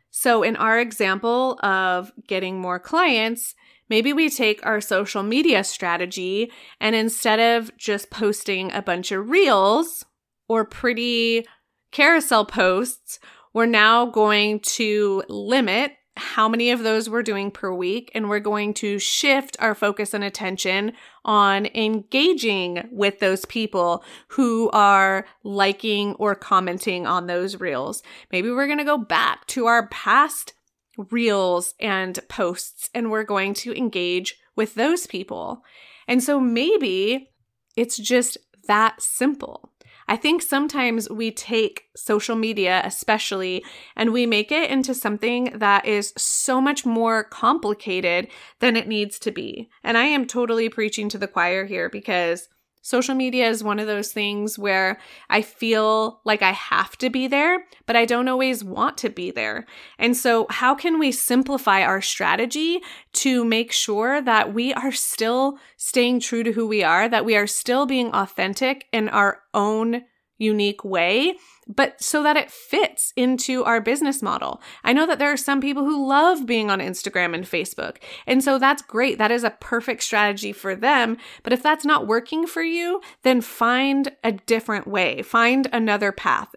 So, 0.10 0.44
in 0.44 0.56
our 0.58 0.80
example 0.80 1.58
of 1.64 2.12
getting 2.28 2.60
more 2.60 2.80
clients, 2.80 3.56
Maybe 3.92 4.14
we 4.14 4.30
take 4.30 4.66
our 4.66 4.80
social 4.80 5.22
media 5.22 5.66
strategy 5.66 6.50
and 6.80 6.96
instead 6.96 7.42
of 7.42 7.76
just 7.76 8.10
posting 8.10 8.72
a 8.72 8.82
bunch 8.82 9.12
of 9.12 9.30
reels 9.30 10.06
or 10.48 10.64
pretty 10.64 11.46
carousel 11.92 12.46
posts, 12.46 13.20
we're 13.54 13.66
now 13.66 14.06
going 14.06 14.62
to 14.62 15.24
limit 15.28 15.92
how 16.16 16.48
many 16.48 16.72
of 16.72 16.84
those 16.84 17.10
we're 17.10 17.22
doing 17.22 17.52
per 17.52 17.74
week, 17.74 18.10
and 18.16 18.30
we're 18.30 18.40
going 18.40 18.74
to 18.76 18.98
shift 18.98 19.58
our 19.60 19.76
focus 19.76 20.14
and 20.14 20.24
attention 20.24 20.94
on 21.26 21.66
engaging 21.76 22.88
with 22.94 23.20
those 23.20 23.44
people 23.44 24.06
who 24.30 24.70
are 24.72 25.26
liking 25.44 26.14
or 26.14 26.34
commenting 26.34 27.06
on 27.06 27.28
those 27.28 27.60
reels. 27.60 28.04
Maybe 28.32 28.50
we're 28.52 28.68
going 28.68 28.78
to 28.78 28.86
go 28.86 28.98
back 28.98 29.48
to 29.48 29.66
our 29.66 29.88
past 29.88 30.54
reels 30.98 31.74
and 31.80 32.20
posts, 32.28 32.90
and 32.94 33.10
we're 33.10 33.24
going 33.24 33.54
to 33.56 33.76
engage 33.78 34.38
with 34.56 34.76
those 34.76 35.08
people. 35.08 35.64
And 36.08 36.24
so 36.24 36.40
maybe 36.40 37.30
it's 37.76 37.98
just 37.98 38.38
that 38.68 39.02
simple. 39.02 39.72
I 40.08 40.18
think 40.18 40.42
sometimes 40.42 41.10
we 41.10 41.32
take 41.32 41.84
social 41.96 42.36
media, 42.36 42.82
especially, 42.84 43.64
and 43.96 44.12
we 44.12 44.26
make 44.26 44.52
it 44.52 44.70
into 44.70 44.94
something 44.94 45.54
that 45.56 45.86
is 45.86 46.14
so 46.18 46.60
much 46.60 46.86
more 46.86 47.24
complicated 47.24 48.28
than 48.60 48.76
it 48.76 48.90
needs 48.90 49.20
to 49.20 49.32
be. 49.32 49.70
And 49.84 49.98
I 49.98 50.04
am 50.04 50.26
totally 50.26 50.68
preaching 50.68 51.08
to 51.10 51.18
the 51.18 51.30
choir 51.30 51.66
here 51.66 51.90
because 51.90 52.50
Social 52.82 53.14
media 53.14 53.48
is 53.48 53.64
one 53.64 53.80
of 53.80 53.86
those 53.86 54.12
things 54.12 54.58
where 54.58 55.00
I 55.30 55.44
feel 55.44 56.20
like 56.24 56.42
I 56.42 56.52
have 56.52 56.98
to 56.98 57.10
be 57.10 57.28
there, 57.28 57.66
but 57.86 57.96
I 57.96 58.06
don't 58.06 58.28
always 58.28 58.64
want 58.64 58.98
to 59.00 59.10
be 59.10 59.30
there. 59.30 59.68
And 60.00 60.18
so, 60.18 60.48
how 60.50 60.74
can 60.74 60.98
we 60.98 61.12
simplify 61.12 61.84
our 61.84 62.02
strategy 62.02 62.82
to 63.14 63.46
make 63.46 63.72
sure 63.72 64.22
that 64.22 64.54
we 64.54 64.74
are 64.74 64.92
still 64.92 65.60
staying 65.78 66.22
true 66.22 66.44
to 66.44 66.54
who 66.54 66.68
we 66.68 66.84
are, 66.84 67.08
that 67.08 67.26
we 67.26 67.36
are 67.36 67.48
still 67.48 67.86
being 67.86 68.12
authentic 68.14 68.88
in 68.92 69.10
our 69.10 69.42
own 69.54 70.04
unique 70.42 70.84
way, 70.84 71.36
but 71.68 72.02
so 72.02 72.24
that 72.24 72.38
it 72.38 72.52
fits 72.52 73.14
into 73.16 73.64
our 73.64 73.80
business 73.80 74.22
model. 74.22 74.62
I 74.84 74.94
know 74.94 75.06
that 75.08 75.20
there 75.20 75.32
are 75.32 75.38
some 75.38 75.62
people 75.62 75.86
who 75.86 76.08
love 76.08 76.46
being 76.46 76.70
on 76.70 76.80
Instagram 76.80 77.34
and 77.34 77.46
Facebook. 77.46 77.98
And 78.28 78.44
so 78.44 78.58
that's 78.58 78.82
great. 78.82 79.18
That 79.18 79.32
is 79.32 79.44
a 79.44 79.52
perfect 79.62 80.04
strategy 80.04 80.52
for 80.52 80.76
them. 80.76 81.18
But 81.44 81.54
if 81.54 81.64
that's 81.64 81.86
not 81.86 82.08
working 82.08 82.48
for 82.48 82.64
you, 82.64 83.02
then 83.24 83.42
find 83.42 84.12
a 84.24 84.34
different 84.34 84.88
way, 84.88 85.22
find 85.22 85.68
another 85.72 86.12
path. 86.12 86.50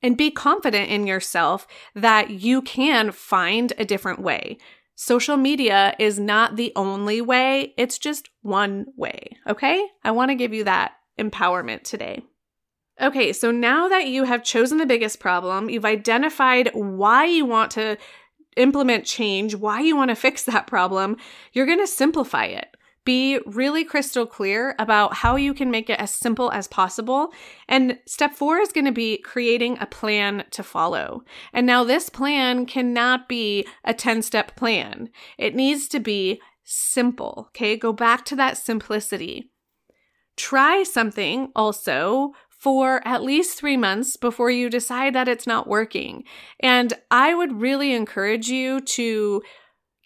And 0.00 0.16
be 0.16 0.30
confident 0.30 0.90
in 0.90 1.08
yourself 1.08 1.66
that 1.94 2.30
you 2.30 2.62
can 2.62 3.10
find 3.10 3.72
a 3.78 3.84
different 3.84 4.20
way. 4.20 4.58
Social 4.94 5.36
media 5.36 5.94
is 5.98 6.20
not 6.20 6.56
the 6.56 6.72
only 6.76 7.20
way, 7.20 7.74
it's 7.76 7.98
just 7.98 8.30
one 8.42 8.86
way. 8.96 9.36
Okay? 9.48 9.84
I 10.04 10.12
want 10.12 10.30
to 10.30 10.36
give 10.36 10.54
you 10.54 10.64
that 10.64 10.92
empowerment 11.18 11.82
today. 11.82 12.22
Okay, 13.00 13.32
so 13.32 13.50
now 13.50 13.88
that 13.88 14.08
you 14.08 14.24
have 14.24 14.42
chosen 14.42 14.78
the 14.78 14.86
biggest 14.86 15.20
problem, 15.20 15.70
you've 15.70 15.84
identified 15.84 16.70
why 16.74 17.26
you 17.26 17.44
want 17.44 17.70
to 17.72 17.96
implement 18.56 19.04
change, 19.04 19.54
why 19.54 19.80
you 19.80 19.96
want 19.96 20.10
to 20.10 20.16
fix 20.16 20.42
that 20.44 20.66
problem, 20.66 21.16
you're 21.52 21.66
going 21.66 21.78
to 21.78 21.86
simplify 21.86 22.46
it. 22.46 22.76
Be 23.04 23.38
really 23.46 23.84
crystal 23.84 24.26
clear 24.26 24.74
about 24.78 25.14
how 25.14 25.36
you 25.36 25.54
can 25.54 25.70
make 25.70 25.88
it 25.88 25.98
as 25.98 26.10
simple 26.10 26.50
as 26.50 26.66
possible. 26.66 27.32
And 27.68 27.98
step 28.04 28.34
four 28.34 28.58
is 28.58 28.72
going 28.72 28.84
to 28.84 28.92
be 28.92 29.18
creating 29.18 29.78
a 29.80 29.86
plan 29.86 30.44
to 30.50 30.62
follow. 30.62 31.22
And 31.52 31.66
now, 31.66 31.84
this 31.84 32.10
plan 32.10 32.66
cannot 32.66 33.28
be 33.28 33.66
a 33.84 33.94
10 33.94 34.22
step 34.22 34.56
plan, 34.56 35.08
it 35.38 35.54
needs 35.54 35.88
to 35.88 36.00
be 36.00 36.40
simple. 36.64 37.46
Okay, 37.50 37.76
go 37.76 37.94
back 37.94 38.24
to 38.26 38.36
that 38.36 38.58
simplicity. 38.58 39.52
Try 40.36 40.84
something 40.84 41.50
also 41.56 42.32
for 42.58 43.00
at 43.06 43.22
least 43.22 43.56
three 43.56 43.76
months 43.76 44.16
before 44.16 44.50
you 44.50 44.68
decide 44.68 45.14
that 45.14 45.28
it's 45.28 45.46
not 45.46 45.68
working. 45.68 46.24
And 46.60 46.92
I 47.10 47.34
would 47.34 47.60
really 47.60 47.94
encourage 47.94 48.48
you 48.48 48.80
to 48.80 49.42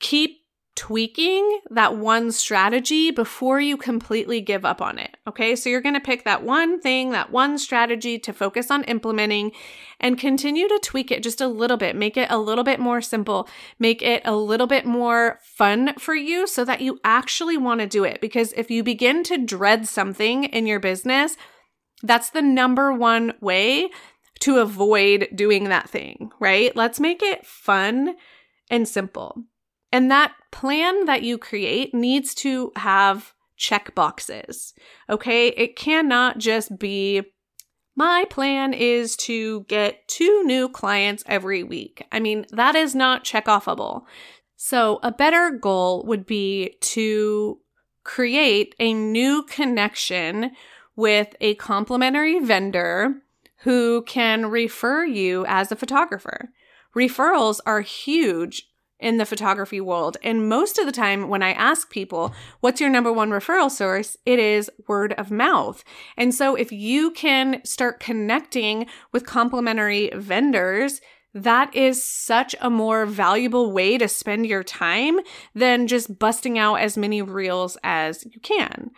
keep 0.01 0.43
tweaking 0.75 1.61
that 1.71 1.97
one 1.97 2.33
strategy 2.33 3.11
before 3.11 3.61
you 3.61 3.77
completely 3.77 4.41
give 4.41 4.65
up 4.65 4.81
on 4.81 4.99
it. 4.99 5.17
Okay. 5.27 5.55
So 5.55 5.69
you're 5.69 5.83
going 5.83 5.95
to 5.95 6.01
pick 6.01 6.25
that 6.25 6.43
one 6.43 6.81
thing, 6.81 7.11
that 7.11 7.31
one 7.31 7.59
strategy 7.59 8.19
to 8.21 8.33
focus 8.33 8.71
on 8.71 8.85
implementing 8.85 9.53
and 10.01 10.19
continue 10.19 10.69
to 10.69 10.81
tweak 10.83 11.11
it 11.11 11.23
just 11.23 11.43
a 11.43 11.47
little 11.47 11.77
bit. 11.77 11.95
Make 11.95 12.17
it 12.17 12.31
a 12.31 12.39
little 12.39 12.65
bit 12.65 12.81
more 12.81 13.03
simple. 13.03 13.49
Make 13.79 14.01
it 14.01 14.23
a 14.25 14.35
little 14.35 14.67
bit 14.67 14.87
more 14.87 15.41
fun 15.43 15.95
for 15.99 16.15
you 16.15 16.47
so 16.47 16.65
that 16.65 16.81
you 16.81 16.99
actually 17.05 17.59
want 17.59 17.81
to 17.81 17.87
do 17.87 18.05
it. 18.05 18.21
Because 18.23 18.55
if 18.55 18.71
you 18.71 18.83
begin 18.83 19.23
to 19.25 19.39
dread 19.39 19.87
something 19.87 20.45
in 20.45 20.67
your 20.67 20.81
business, 20.81 21.37
that's 22.03 22.31
the 22.31 22.43
number 22.43 22.93
one 22.93 23.35
way 23.41 23.91
to 24.41 24.59
avoid 24.59 25.29
doing 25.35 25.65
that 25.65 25.89
thing, 25.89 26.33
right? 26.41 26.75
Let's 26.75 26.99
make 26.99 27.23
it 27.23 27.47
fun 27.47 28.17
and 28.71 28.89
simple. 28.89 29.45
And 29.93 30.11
that 30.11 30.33
plan 30.51 31.05
that 31.05 31.23
you 31.23 31.39
create 31.39 31.95
needs 31.95 32.35
to 32.37 32.73
have 32.77 33.35
check 33.57 33.95
boxes. 33.95 34.75
Okay. 35.09 35.49
It 35.49 35.77
cannot 35.77 36.39
just 36.39 36.79
be 36.79 37.23
my 37.95 38.25
plan 38.31 38.73
is 38.73 39.17
to 39.17 39.61
get 39.69 40.09
two 40.09 40.43
new 40.45 40.69
clients 40.69 41.23
every 41.27 41.63
week. 41.63 42.05
I 42.11 42.21
mean, 42.21 42.47
that 42.51 42.75
is 42.75 42.95
not 42.95 43.23
check 43.23 43.47
offable. 43.47 44.03
So, 44.57 44.99
a 45.03 45.13
better 45.13 45.51
goal 45.51 46.05
would 46.07 46.25
be 46.25 46.77
to 46.81 47.59
create 48.03 48.75
a 48.79 48.95
new 48.95 49.43
connection 49.45 50.53
with 50.97 51.35
a 51.41 51.55
complementary 51.57 52.39
vendor 52.39 53.23
who 53.59 54.03
can 54.03 54.47
refer 54.47 55.05
you 55.05 55.45
as 55.47 55.71
a 55.71 55.77
photographer. 55.77 56.51
Referrals 56.97 57.61
are 57.65 57.81
huge 57.81 58.69
in 58.99 59.17
the 59.17 59.27
photography 59.27 59.81
world. 59.81 60.17
And 60.23 60.49
most 60.49 60.79
of 60.79 60.87
the 60.87 60.93
time, 60.93 61.29
when 61.29 61.43
I 61.43 61.53
ask 61.53 61.91
people, 61.91 62.33
what's 62.61 62.81
your 62.81 62.91
number 62.91 63.13
one 63.13 63.31
referral 63.31 63.71
source? 63.71 64.17
It 64.25 64.39
is 64.39 64.71
word 64.87 65.13
of 65.15 65.31
mouth. 65.31 65.83
And 66.17 66.35
so 66.35 66.55
if 66.55 66.71
you 66.71 67.11
can 67.11 67.65
start 67.65 67.99
connecting 67.99 68.87
with 69.13 69.27
complementary 69.27 70.11
vendors, 70.15 71.01
that 71.35 71.75
is 71.75 72.03
such 72.03 72.55
a 72.61 72.71
more 72.71 73.07
valuable 73.07 73.73
way 73.73 73.99
to 73.99 74.07
spend 74.07 74.47
your 74.47 74.63
time 74.63 75.19
than 75.55 75.89
just 75.89 76.19
busting 76.19 76.59
out 76.59 76.77
as 76.77 76.97
many 76.97 77.23
reels 77.23 77.77
as 77.83 78.25
you 78.27 78.41
can 78.41 78.91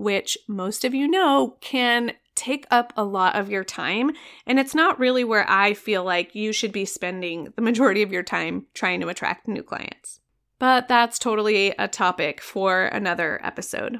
which 0.00 0.38
most 0.48 0.84
of 0.84 0.94
you 0.94 1.06
know 1.06 1.56
can 1.60 2.12
take 2.34 2.66
up 2.70 2.92
a 2.96 3.04
lot 3.04 3.36
of 3.36 3.50
your 3.50 3.64
time. 3.64 4.10
And 4.46 4.58
it's 4.58 4.74
not 4.74 4.98
really 4.98 5.24
where 5.24 5.48
I 5.48 5.74
feel 5.74 6.02
like 6.02 6.34
you 6.34 6.52
should 6.52 6.72
be 6.72 6.86
spending 6.86 7.52
the 7.54 7.62
majority 7.62 8.02
of 8.02 8.12
your 8.12 8.22
time 8.22 8.66
trying 8.72 9.00
to 9.00 9.08
attract 9.08 9.46
new 9.46 9.62
clients. 9.62 10.20
But 10.58 10.88
that's 10.88 11.18
totally 11.18 11.74
a 11.78 11.86
topic 11.86 12.40
for 12.40 12.86
another 12.86 13.40
episode. 13.44 13.98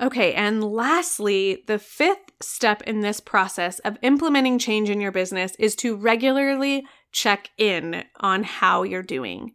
Okay, 0.00 0.32
and 0.34 0.62
lastly, 0.62 1.64
the 1.66 1.78
fifth 1.78 2.32
step 2.40 2.82
in 2.82 3.00
this 3.00 3.20
process 3.20 3.80
of 3.80 3.98
implementing 4.02 4.58
change 4.58 4.90
in 4.90 5.00
your 5.00 5.10
business 5.10 5.54
is 5.58 5.74
to 5.76 5.96
regularly 5.96 6.86
check 7.10 7.50
in 7.58 8.04
on 8.20 8.44
how 8.44 8.84
you're 8.84 9.02
doing. 9.02 9.54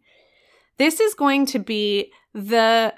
This 0.76 1.00
is 1.00 1.14
going 1.14 1.46
to 1.46 1.58
be 1.58 2.12
the 2.34 2.94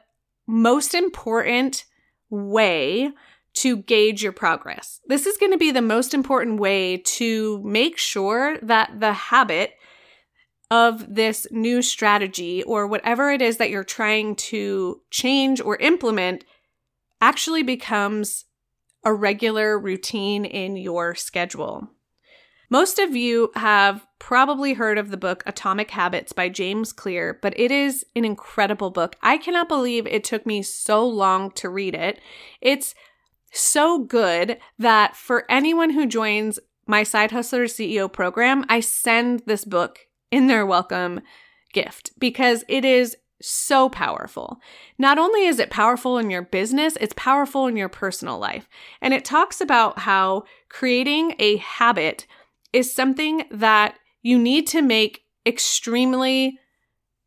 most 0.47 0.95
important 0.95 1.85
way 2.31 3.11
to 3.55 3.79
gauge 3.79 4.23
your 4.23 4.33
progress. 4.33 5.01
This 5.07 5.27
is 5.27 5.39
going 5.39 5.53
to 5.53 5.59
be 5.59 5.71
the 5.71 5.81
most 5.81 6.13
important 6.13 6.61
way 6.61 6.99
to 6.99 7.63
make 7.63 7.97
sure 7.97 8.59
that 8.59 9.01
the 9.01 9.13
habit 9.13 9.73
of 10.71 11.15
this 11.15 11.47
new 11.51 11.81
strategy 11.81 12.63
or 12.65 12.87
whatever 12.87 13.31
it 13.31 13.41
is 13.41 13.57
that 13.57 13.71
you're 13.71 13.85
trying 13.85 14.37
to 14.37 15.01
change 15.11 15.61
or 15.61 15.77
implement 15.77 16.45
actually 17.21 17.63
becomes 17.63 18.45
a 19.05 19.15
regular 19.15 19.79
routine 19.79 20.45
in 20.45 20.77
your 20.77 21.15
schedule. 21.15 21.89
Most 22.69 22.99
of 22.99 23.15
you 23.15 23.53
have 23.55 24.05
probably 24.19 24.75
heard 24.75 24.99
of 24.99 25.11
the 25.11 25.17
book 25.17 25.45
Atomic 25.47 25.91
Habits 25.93 26.33
by 26.33 26.49
James 26.49 26.93
Clear, 26.93 27.39
but 27.41 27.59
it 27.59 27.71
is 27.71 28.05
an 28.17 28.25
incredible 28.25 28.91
book. 28.91 29.15
I 29.23 29.39
cannot 29.39 29.69
believe 29.69 30.07
it 30.07 30.25
took 30.25 30.45
me 30.45 30.63
so 30.63 31.07
long 31.07 31.53
to 31.53 31.69
read 31.69 31.95
it. 31.95 32.21
It's 32.61 32.95
so 33.53 34.01
good 34.01 34.59
that 34.79 35.15
for 35.15 35.45
anyone 35.49 35.91
who 35.91 36.07
joins 36.07 36.59
my 36.87 37.05
Side 37.05 37.31
Hustler 37.31 37.67
CEO 37.67 38.13
program, 38.13 38.65
I 38.69 38.81
send 38.81 39.43
this 39.47 39.65
book 39.65 40.01
in 40.33 40.49
their 40.49 40.67
welcome 40.67 41.21
gift 41.73 42.11
because 42.19 42.65
it 42.69 42.85
is 42.85 43.17
so 43.41 43.89
powerful. 43.89 44.59
Not 44.99 45.19
only 45.19 45.45
is 45.45 45.61
it 45.61 45.71
powerful 45.71 46.19
in 46.19 46.31
your 46.31 46.43
business, 46.43 46.97
it's 47.01 47.15
powerful 47.17 47.67
in 47.69 47.77
your 47.77 47.89
personal 47.89 48.39
life. 48.39 48.69
And 49.01 49.15
it 49.15 49.25
talks 49.25 49.61
about 49.61 50.01
how 50.01 50.45
creating 50.69 51.37
a 51.39 51.59
habit 51.59 52.27
is 52.73 52.95
something 52.95 53.45
that 53.51 53.99
you 54.23 54.39
need 54.39 54.67
to 54.69 54.83
make 54.83 55.25
extremely 55.47 56.59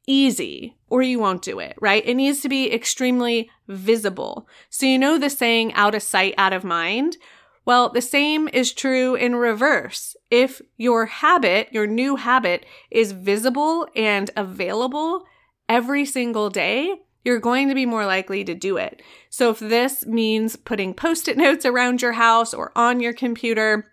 easy 0.05 0.75
or 0.89 1.01
you 1.01 1.19
won't 1.19 1.43
do 1.43 1.59
it, 1.59 1.75
right? 1.79 2.05
It 2.05 2.15
needs 2.15 2.41
to 2.41 2.49
be 2.49 2.73
extremely 2.73 3.49
visible. 3.67 4.47
So, 4.69 4.85
you 4.85 4.97
know 4.97 5.17
the 5.17 5.29
saying, 5.29 5.73
out 5.73 5.95
of 5.95 6.01
sight, 6.01 6.33
out 6.37 6.51
of 6.51 6.63
mind? 6.63 7.17
Well, 7.63 7.89
the 7.89 8.01
same 8.01 8.47
is 8.47 8.73
true 8.73 9.13
in 9.13 9.35
reverse. 9.35 10.15
If 10.31 10.61
your 10.77 11.05
habit, 11.05 11.69
your 11.71 11.85
new 11.85 12.15
habit, 12.15 12.65
is 12.89 13.11
visible 13.11 13.87
and 13.95 14.31
available 14.35 15.25
every 15.67 16.05
single 16.05 16.49
day, 16.49 16.95
you're 17.23 17.39
going 17.39 17.67
to 17.67 17.75
be 17.75 17.85
more 17.85 18.07
likely 18.07 18.43
to 18.45 18.55
do 18.55 18.77
it. 18.77 19.01
So, 19.29 19.51
if 19.51 19.59
this 19.59 20.05
means 20.07 20.55
putting 20.55 20.95
post 20.95 21.27
it 21.27 21.37
notes 21.37 21.65
around 21.65 22.01
your 22.01 22.13
house 22.13 22.53
or 22.53 22.71
on 22.75 22.99
your 22.99 23.13
computer, 23.13 23.91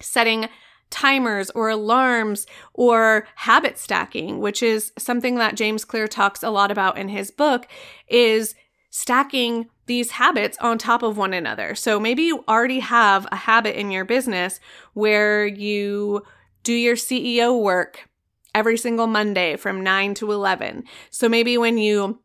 setting 0.00 0.48
timers 0.90 1.50
or 1.50 1.68
alarms 1.68 2.46
or 2.74 3.26
habit 3.36 3.78
stacking, 3.78 4.40
which 4.40 4.62
is 4.62 4.92
something 4.98 5.36
that 5.36 5.54
James 5.54 5.84
Clear 5.84 6.08
talks 6.08 6.42
a 6.42 6.50
lot 6.50 6.70
about 6.70 6.98
in 6.98 7.08
his 7.08 7.30
book, 7.30 7.66
is 8.08 8.54
stacking 8.90 9.68
these 9.86 10.12
habits 10.12 10.58
on 10.58 10.78
top 10.78 11.02
of 11.02 11.16
one 11.16 11.32
another. 11.32 11.74
So 11.74 11.98
maybe 11.98 12.22
you 12.22 12.44
already 12.48 12.80
have 12.80 13.26
a 13.30 13.36
habit 13.36 13.78
in 13.78 13.90
your 13.90 14.04
business 14.04 14.60
where 14.94 15.46
you 15.46 16.22
do 16.62 16.72
your 16.72 16.96
CEO 16.96 17.60
work 17.60 18.08
every 18.54 18.76
single 18.76 19.06
Monday 19.06 19.56
from 19.56 19.82
9 19.82 20.14
to 20.14 20.32
11. 20.32 20.84
So 21.10 21.28
maybe 21.28 21.56
when 21.56 21.78
you 21.78 22.20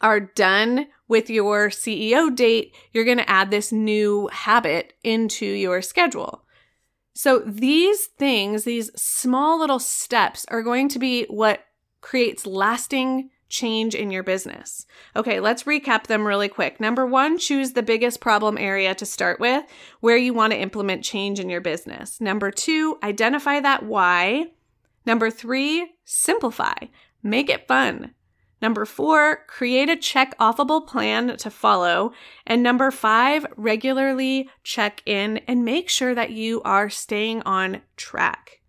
are 0.00 0.20
done 0.20 0.86
with 1.08 1.30
your 1.30 1.68
CEO 1.68 2.34
date, 2.34 2.74
you're 2.92 3.04
going 3.04 3.18
to 3.18 3.30
add 3.30 3.50
this 3.50 3.72
new 3.72 4.28
habit 4.32 4.92
into 5.02 5.46
your 5.46 5.82
schedule. 5.82 6.45
So 7.16 7.38
these 7.38 8.08
things, 8.18 8.64
these 8.64 8.90
small 8.94 9.58
little 9.58 9.78
steps 9.78 10.44
are 10.48 10.62
going 10.62 10.90
to 10.90 10.98
be 10.98 11.24
what 11.30 11.64
creates 12.02 12.44
lasting 12.44 13.30
change 13.48 13.94
in 13.94 14.10
your 14.10 14.22
business. 14.22 14.84
Okay, 15.16 15.40
let's 15.40 15.62
recap 15.62 16.08
them 16.08 16.26
really 16.26 16.48
quick. 16.48 16.78
Number 16.78 17.06
one, 17.06 17.38
choose 17.38 17.72
the 17.72 17.82
biggest 17.82 18.20
problem 18.20 18.58
area 18.58 18.94
to 18.96 19.06
start 19.06 19.40
with 19.40 19.64
where 20.00 20.18
you 20.18 20.34
want 20.34 20.52
to 20.52 20.60
implement 20.60 21.04
change 21.04 21.40
in 21.40 21.48
your 21.48 21.62
business. 21.62 22.20
Number 22.20 22.50
two, 22.50 22.98
identify 23.02 23.60
that 23.60 23.84
why. 23.84 24.48
Number 25.06 25.30
three, 25.30 25.94
simplify, 26.04 26.74
make 27.22 27.48
it 27.48 27.66
fun. 27.66 28.12
Number 28.66 28.84
four, 28.84 29.44
create 29.46 29.88
a 29.88 29.94
check 29.94 30.36
offable 30.40 30.84
plan 30.84 31.36
to 31.36 31.50
follow. 31.52 32.12
And 32.44 32.64
number 32.64 32.90
five, 32.90 33.46
regularly 33.56 34.50
check 34.64 35.04
in 35.06 35.36
and 35.46 35.64
make 35.64 35.88
sure 35.88 36.16
that 36.16 36.30
you 36.32 36.62
are 36.62 36.90
staying 36.90 37.42
on 37.42 37.82
track. 37.96 38.62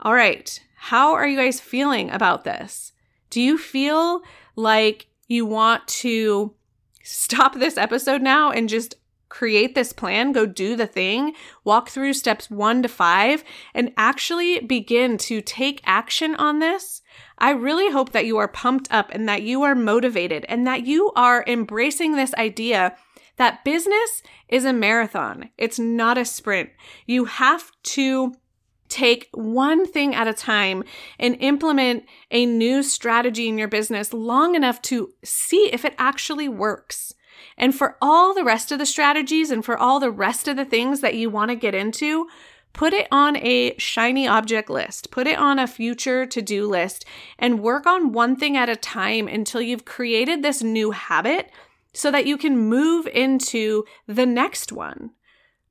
All 0.00 0.12
right, 0.12 0.60
how 0.76 1.14
are 1.14 1.26
you 1.26 1.38
guys 1.38 1.60
feeling 1.60 2.10
about 2.10 2.44
this? 2.44 2.92
Do 3.30 3.40
you 3.40 3.56
feel 3.56 4.20
like 4.54 5.06
you 5.28 5.46
want 5.46 5.88
to 6.02 6.54
stop 7.02 7.54
this 7.54 7.78
episode 7.78 8.20
now 8.20 8.50
and 8.50 8.68
just 8.68 8.96
create 9.30 9.74
this 9.74 9.94
plan, 9.94 10.32
go 10.32 10.44
do 10.44 10.76
the 10.76 10.86
thing, 10.86 11.32
walk 11.64 11.88
through 11.88 12.12
steps 12.12 12.50
one 12.50 12.82
to 12.82 12.88
five, 12.88 13.42
and 13.72 13.94
actually 13.96 14.60
begin 14.60 15.16
to 15.16 15.40
take 15.40 15.80
action 15.86 16.34
on 16.34 16.58
this? 16.58 17.00
I 17.42 17.50
really 17.50 17.90
hope 17.90 18.12
that 18.12 18.24
you 18.24 18.38
are 18.38 18.46
pumped 18.46 18.86
up 18.92 19.10
and 19.10 19.28
that 19.28 19.42
you 19.42 19.64
are 19.64 19.74
motivated 19.74 20.46
and 20.48 20.64
that 20.68 20.86
you 20.86 21.10
are 21.16 21.44
embracing 21.48 22.12
this 22.12 22.32
idea 22.34 22.96
that 23.36 23.64
business 23.64 24.22
is 24.48 24.64
a 24.64 24.72
marathon. 24.72 25.50
It's 25.58 25.78
not 25.78 26.16
a 26.16 26.24
sprint. 26.24 26.70
You 27.04 27.24
have 27.24 27.72
to 27.82 28.34
take 28.88 29.28
one 29.32 29.86
thing 29.86 30.14
at 30.14 30.28
a 30.28 30.34
time 30.34 30.84
and 31.18 31.36
implement 31.40 32.04
a 32.30 32.46
new 32.46 32.82
strategy 32.82 33.48
in 33.48 33.58
your 33.58 33.68
business 33.68 34.12
long 34.12 34.54
enough 34.54 34.80
to 34.82 35.12
see 35.24 35.68
if 35.72 35.84
it 35.84 35.94
actually 35.98 36.48
works. 36.48 37.12
And 37.56 37.74
for 37.74 37.96
all 38.00 38.34
the 38.34 38.44
rest 38.44 38.70
of 38.70 38.78
the 38.78 38.86
strategies 38.86 39.50
and 39.50 39.64
for 39.64 39.76
all 39.76 39.98
the 39.98 40.10
rest 40.10 40.46
of 40.46 40.56
the 40.56 40.64
things 40.64 41.00
that 41.00 41.16
you 41.16 41.28
want 41.28 41.50
to 41.50 41.56
get 41.56 41.74
into, 41.74 42.28
put 42.72 42.92
it 42.92 43.08
on 43.10 43.36
a 43.36 43.76
shiny 43.78 44.26
object 44.26 44.70
list, 44.70 45.10
put 45.10 45.26
it 45.26 45.38
on 45.38 45.58
a 45.58 45.66
future 45.66 46.26
to 46.26 46.42
do 46.42 46.66
list, 46.66 47.04
and 47.38 47.60
work 47.60 47.86
on 47.86 48.12
one 48.12 48.36
thing 48.36 48.56
at 48.56 48.68
a 48.68 48.76
time 48.76 49.28
until 49.28 49.60
you've 49.60 49.84
created 49.84 50.42
this 50.42 50.62
new 50.62 50.90
habit 50.90 51.50
so 51.92 52.10
that 52.10 52.26
you 52.26 52.38
can 52.38 52.56
move 52.56 53.06
into 53.08 53.84
the 54.06 54.26
next 54.26 54.72
one. 54.72 55.10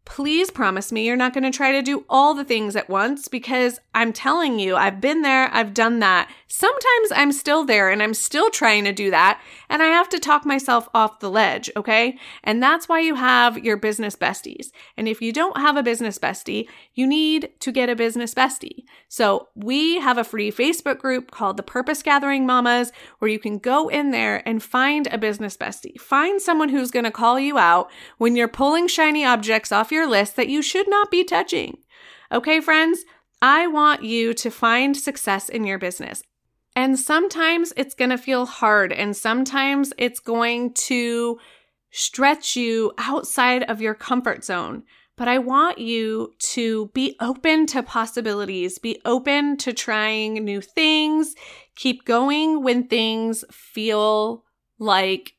Please 0.06 0.50
promise 0.50 0.92
me 0.92 1.06
you're 1.06 1.16
not 1.16 1.34
going 1.34 1.44
to 1.44 1.56
try 1.56 1.72
to 1.72 1.82
do 1.82 2.06
all 2.10 2.34
the 2.34 2.44
things 2.44 2.76
at 2.76 2.90
once 2.90 3.28
because 3.28 3.80
I'm 3.94 4.12
telling 4.12 4.60
you, 4.60 4.76
I've 4.76 5.00
been 5.00 5.22
there, 5.22 5.50
I've 5.54 5.74
done 5.74 6.00
that. 6.00 6.30
Sometimes 6.54 7.14
I'm 7.16 7.32
still 7.32 7.64
there 7.64 7.90
and 7.90 8.04
I'm 8.04 8.14
still 8.14 8.50
trying 8.50 8.84
to 8.84 8.92
do 8.92 9.10
that, 9.10 9.42
and 9.70 9.82
I 9.82 9.86
have 9.86 10.10
to 10.10 10.20
talk 10.20 10.46
myself 10.46 10.90
off 10.94 11.22
the 11.22 11.30
ledge, 11.30 11.72
okay? 11.78 12.18
And 12.44 12.62
that's 12.62 12.90
why 12.90 13.00
you 13.00 13.16
have 13.16 13.64
your 13.64 13.78
business 13.78 14.18
besties. 14.18 14.66
And 14.98 15.08
if 15.08 15.22
you 15.22 15.32
don't 15.32 15.56
have 15.56 15.78
a 15.78 15.82
business 15.82 16.20
bestie, 16.20 16.68
you 16.94 17.08
need 17.08 17.52
to 17.62 17.72
get 17.72 17.90
a 17.90 17.96
business 17.96 18.34
bestie. 18.34 18.84
So 19.08 19.48
we 19.56 20.02
have 20.02 20.18
a 20.18 20.26
free 20.26 20.52
Facebook 20.52 21.00
group 21.00 21.32
called 21.32 21.56
the 21.56 21.64
Purpose 21.64 22.04
Gathering 22.04 22.46
Mamas 22.46 22.92
where 23.20 23.32
you 23.32 23.40
can 23.40 23.58
go 23.58 23.88
in 23.88 24.12
there 24.12 24.46
and 24.46 24.62
find 24.62 25.08
a 25.08 25.18
business 25.18 25.56
bestie. 25.56 25.98
Find 26.02 26.42
someone 26.42 26.68
who's 26.68 26.92
going 26.92 27.06
to 27.06 27.12
call 27.12 27.40
you 27.40 27.58
out 27.58 27.90
when 28.18 28.36
you're 28.36 28.50
pulling 28.50 28.90
shiny 28.90 29.24
objects 29.24 29.72
off 29.72 29.90
your 29.90 30.06
list 30.06 30.36
that 30.36 30.50
you 30.50 30.62
should 30.62 30.90
not 30.90 31.10
be 31.10 31.24
touching. 31.24 31.78
Okay, 32.30 32.60
friends, 32.60 33.06
I 33.42 33.68
want 33.68 34.04
you 34.04 34.34
to 34.34 34.52
find 34.52 34.98
success 34.98 35.48
in 35.48 35.64
your 35.64 35.80
business. 35.80 36.22
And 36.76 36.98
sometimes 36.98 37.74
it's 37.76 37.96
going 37.96 38.12
to 38.12 38.18
feel 38.18 38.46
hard, 38.46 38.94
and 38.94 39.16
sometimes 39.16 39.92
it's 39.98 40.20
going 40.20 40.74
to 40.74 41.40
stretch 41.92 42.56
you 42.56 42.94
outside 42.98 43.64
of 43.64 43.82
your 43.82 43.94
comfort 43.94 44.46
zone. 44.46 44.84
But 45.18 45.28
I 45.28 45.40
want 45.40 45.78
you 45.78 46.34
to 46.54 46.88
be 46.94 47.18
open 47.20 47.66
to 47.68 47.84
possibilities, 47.84 48.80
be 48.80 49.02
open 49.04 49.58
to 49.58 49.74
trying 49.74 50.36
new 50.36 50.62
things, 50.62 51.36
keep 51.76 52.06
going 52.06 52.64
when 52.64 52.88
things 52.88 53.44
feel 53.52 54.46
like 54.80 55.34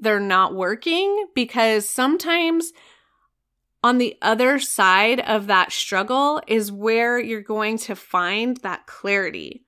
they're 0.00 0.18
not 0.18 0.54
working, 0.54 1.26
because 1.34 1.88
sometimes 1.88 2.72
on 3.82 3.98
the 3.98 4.16
other 4.22 4.58
side 4.58 5.20
of 5.20 5.46
that 5.46 5.70
struggle 5.70 6.40
is 6.46 6.72
where 6.72 7.18
you're 7.18 7.42
going 7.42 7.76
to 7.76 7.94
find 7.94 8.56
that 8.58 8.86
clarity. 8.86 9.63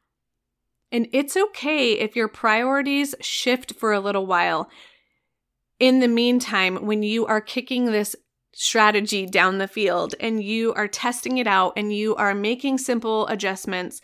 And 0.92 1.09
it's 1.12 1.37
okay 1.37 1.92
if 1.92 2.14
your 2.14 2.29
priorities 2.29 3.14
shift 3.20 3.75
for 3.75 3.92
a 3.92 4.01
little 4.01 4.27
while. 4.27 4.70
In 5.79 6.01
the 6.01 6.09
meantime, 6.09 6.87
when 6.87 7.03
you 7.03 7.27
are 7.27 7.40
kicking 7.40 7.87
this 7.87 8.16
strategy 8.55 9.27
down 9.27 9.59
the 9.59 9.68
field 9.68 10.14
and 10.20 10.42
you 10.42 10.72
are 10.75 10.88
testing 10.88 11.38
it 11.38 11.46
out 11.46 11.75
and 11.77 11.92
you 11.92 12.16
are 12.16 12.35
making 12.35 12.79
simple 12.79 13.27
adjustments, 13.27 14.01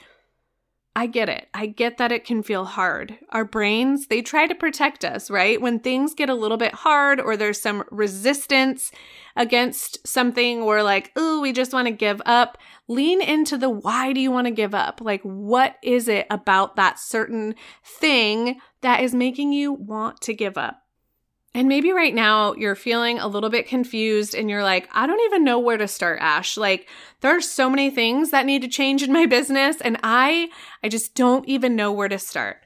I 0.94 1.07
get 1.07 1.31
it. 1.31 1.48
I 1.55 1.66
get 1.66 1.96
that 1.96 2.12
it 2.12 2.26
can 2.26 2.42
feel 2.42 2.66
hard. 2.66 3.16
Our 3.31 3.46
brains, 3.46 4.09
they 4.09 4.20
try 4.20 4.46
to 4.46 4.55
protect 4.55 5.07
us, 5.07 5.31
right? 5.31 5.59
When 5.59 5.78
things 5.78 6.12
get 6.12 6.28
a 6.28 6.35
little 6.35 6.59
bit 6.59 6.74
hard 6.74 7.18
or 7.18 7.35
there's 7.35 7.61
some 7.61 7.85
resistance 7.90 8.92
against 9.35 10.07
something, 10.07 10.66
we're 10.66 10.83
like, 10.83 11.11
oh, 11.16 11.40
we 11.40 11.52
just 11.52 11.72
want 11.72 11.88
to 11.88 11.92
give 11.92 12.20
up. 12.26 12.59
Lean 12.88 13.22
into 13.22 13.57
the 13.57 13.70
why 13.70 14.12
do 14.12 14.20
you 14.20 14.31
want 14.31 14.46
to 14.46 14.50
give 14.50 14.74
up? 14.74 15.00
Like, 15.00 15.22
what 15.22 15.76
is 15.83 16.09
it 16.09 16.26
about 16.28 16.76
that 16.76 16.98
certain 16.98 17.55
thing 17.83 18.61
that 18.83 19.00
is 19.00 19.14
making 19.14 19.55
you 19.55 19.72
want 19.72 20.20
to 20.22 20.35
give 20.35 20.59
up? 20.59 20.82
And 21.54 21.68
maybe 21.68 21.92
right 21.92 22.14
now 22.14 22.54
you're 22.54 22.74
feeling 22.74 23.18
a 23.18 23.26
little 23.26 23.50
bit 23.50 23.68
confused 23.68 24.34
and 24.34 24.48
you're 24.48 24.62
like, 24.62 24.88
I 24.92 25.06
don't 25.06 25.20
even 25.26 25.44
know 25.44 25.58
where 25.58 25.76
to 25.76 25.86
start, 25.86 26.18
Ash. 26.22 26.56
Like 26.56 26.88
there 27.20 27.36
are 27.36 27.42
so 27.42 27.68
many 27.68 27.90
things 27.90 28.30
that 28.30 28.46
need 28.46 28.62
to 28.62 28.68
change 28.68 29.02
in 29.02 29.12
my 29.12 29.26
business 29.36 29.80
and 29.80 29.98
I 30.02 30.48
I 30.82 30.88
just 30.88 31.14
don't 31.14 31.46
even 31.46 31.76
know 31.76 31.92
where 31.92 32.08
to 32.08 32.18
start. 32.18 32.58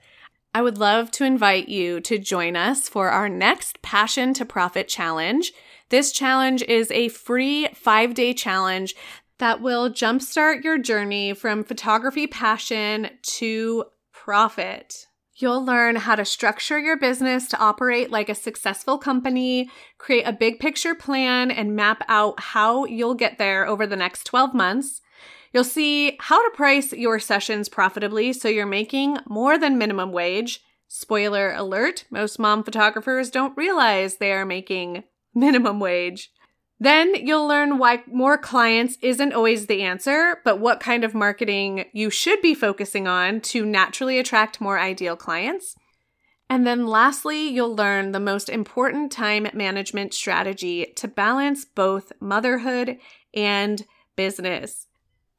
I 0.55 0.63
would 0.63 0.79
love 0.79 1.11
to 1.13 1.25
invite 1.25 1.69
you 1.69 2.01
to 2.01 2.17
join 2.17 2.57
us 2.57 2.89
for 2.89 3.11
our 3.11 3.29
next 3.29 3.83
Passion 3.83 4.33
to 4.35 4.47
Profit 4.47 4.89
challenge. 4.89 5.53
This 5.91 6.13
challenge 6.13 6.63
is 6.63 6.91
a 6.91 7.09
free 7.09 7.69
5-day 7.75 8.33
challenge 8.35 8.97
that 9.39 9.61
will 9.61 9.91
jumpstart 9.91 10.65
your 10.65 10.79
journey 10.79 11.35
from 11.35 11.63
photography 11.63 12.27
passion 12.27 13.11
to 13.23 13.85
profit. 14.13 15.06
You'll 15.39 15.63
learn 15.63 15.97
how 15.97 16.15
to 16.15 16.25
structure 16.25 16.79
your 16.79 16.97
business 16.97 17.47
to 17.49 17.59
operate 17.59 18.11
like 18.11 18.31
a 18.31 18.35
successful 18.35 18.97
company, 18.97 19.71
create 19.99 20.23
a 20.23 20.33
big 20.33 20.59
picture 20.59 20.95
plan, 20.95 21.51
and 21.51 21.77
map 21.77 22.03
out 22.09 22.41
how 22.41 22.87
you'll 22.87 23.15
get 23.15 23.37
there 23.37 23.67
over 23.67 23.87
the 23.87 23.97
next 23.97 24.25
12 24.25 24.55
months. 24.55 25.03
You'll 25.53 25.65
see 25.65 26.17
how 26.21 26.43
to 26.43 26.57
price 26.57 26.93
your 26.95 27.19
sessions 27.19 27.69
profitably 27.69 28.33
so 28.33 28.49
you're 28.49 28.65
making 28.65 29.19
more 29.29 29.59
than 29.59 29.77
minimum 29.77 30.11
wage. 30.11 30.61
Spoiler 30.89 31.53
alert, 31.53 32.07
most 32.11 32.39
mom 32.39 32.65
photographers 32.65 33.31
don't 33.31 33.57
realize 33.59 34.17
they 34.17 34.33
are 34.33 34.47
making 34.47 35.05
minimum 35.35 35.81
wage. 35.81 36.31
Then 36.79 37.15
you'll 37.15 37.47
learn 37.47 37.79
why 37.79 38.03
more 38.07 38.37
clients 38.37 38.99
isn't 39.01 39.33
always 39.33 39.67
the 39.67 39.83
answer, 39.83 40.41
but 40.45 40.61
what 40.61 40.81
kind 40.81 41.05
of 41.05 41.15
marketing 41.15 41.87
you 41.93 42.11
should 42.11 42.43
be 42.43 42.55
focusing 42.55 43.09
on 43.09 43.41
to 43.43 43.65
naturally 43.65 44.19
attract 44.19 44.61
more 44.61 44.79
ideal 44.79 45.17
clients. 45.17 45.75
And 46.51 46.67
then 46.67 46.87
lastly, 46.87 47.49
you'll 47.49 47.75
learn 47.75 48.13
the 48.13 48.21
most 48.21 48.49
important 48.49 49.11
time 49.11 49.49
management 49.55 50.15
strategy 50.15 50.93
to 50.97 51.09
balance 51.09 51.65
both 51.65 52.13
motherhood 52.21 52.99
and 53.35 53.85
business. 54.15 54.87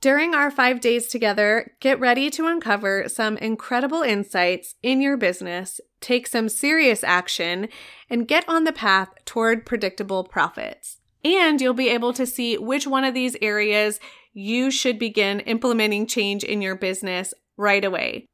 During 0.01 0.35
our 0.35 0.51
five 0.51 0.79
days 0.79 1.07
together, 1.07 1.71
get 1.79 1.99
ready 1.99 2.29
to 2.31 2.45
uncover 2.45 3.07
some 3.07 3.37
incredible 3.37 4.01
insights 4.01 4.75
in 4.83 5.01
your 5.01 5.17
business, 5.17 5.79
take 6.01 6.27
some 6.27 6.49
serious 6.49 7.03
action, 7.03 7.69
and 8.09 8.27
get 8.27 8.47
on 8.47 8.63
the 8.63 8.71
path 8.71 9.09
toward 9.25 9.65
predictable 9.65 10.23
profits. 10.23 10.96
And 11.35 11.59
you'll 11.59 11.73
be 11.73 11.89
able 11.89 12.13
to 12.13 12.25
see 12.25 12.57
which 12.57 12.87
one 12.87 13.03
of 13.03 13.13
these 13.13 13.35
areas 13.41 13.99
you 14.33 14.71
should 14.71 14.97
begin 14.99 15.41
implementing 15.41 16.07
change 16.07 16.43
in 16.43 16.61
your 16.61 16.75
business 16.75 17.33
right 17.57 17.83
away. 17.83 18.27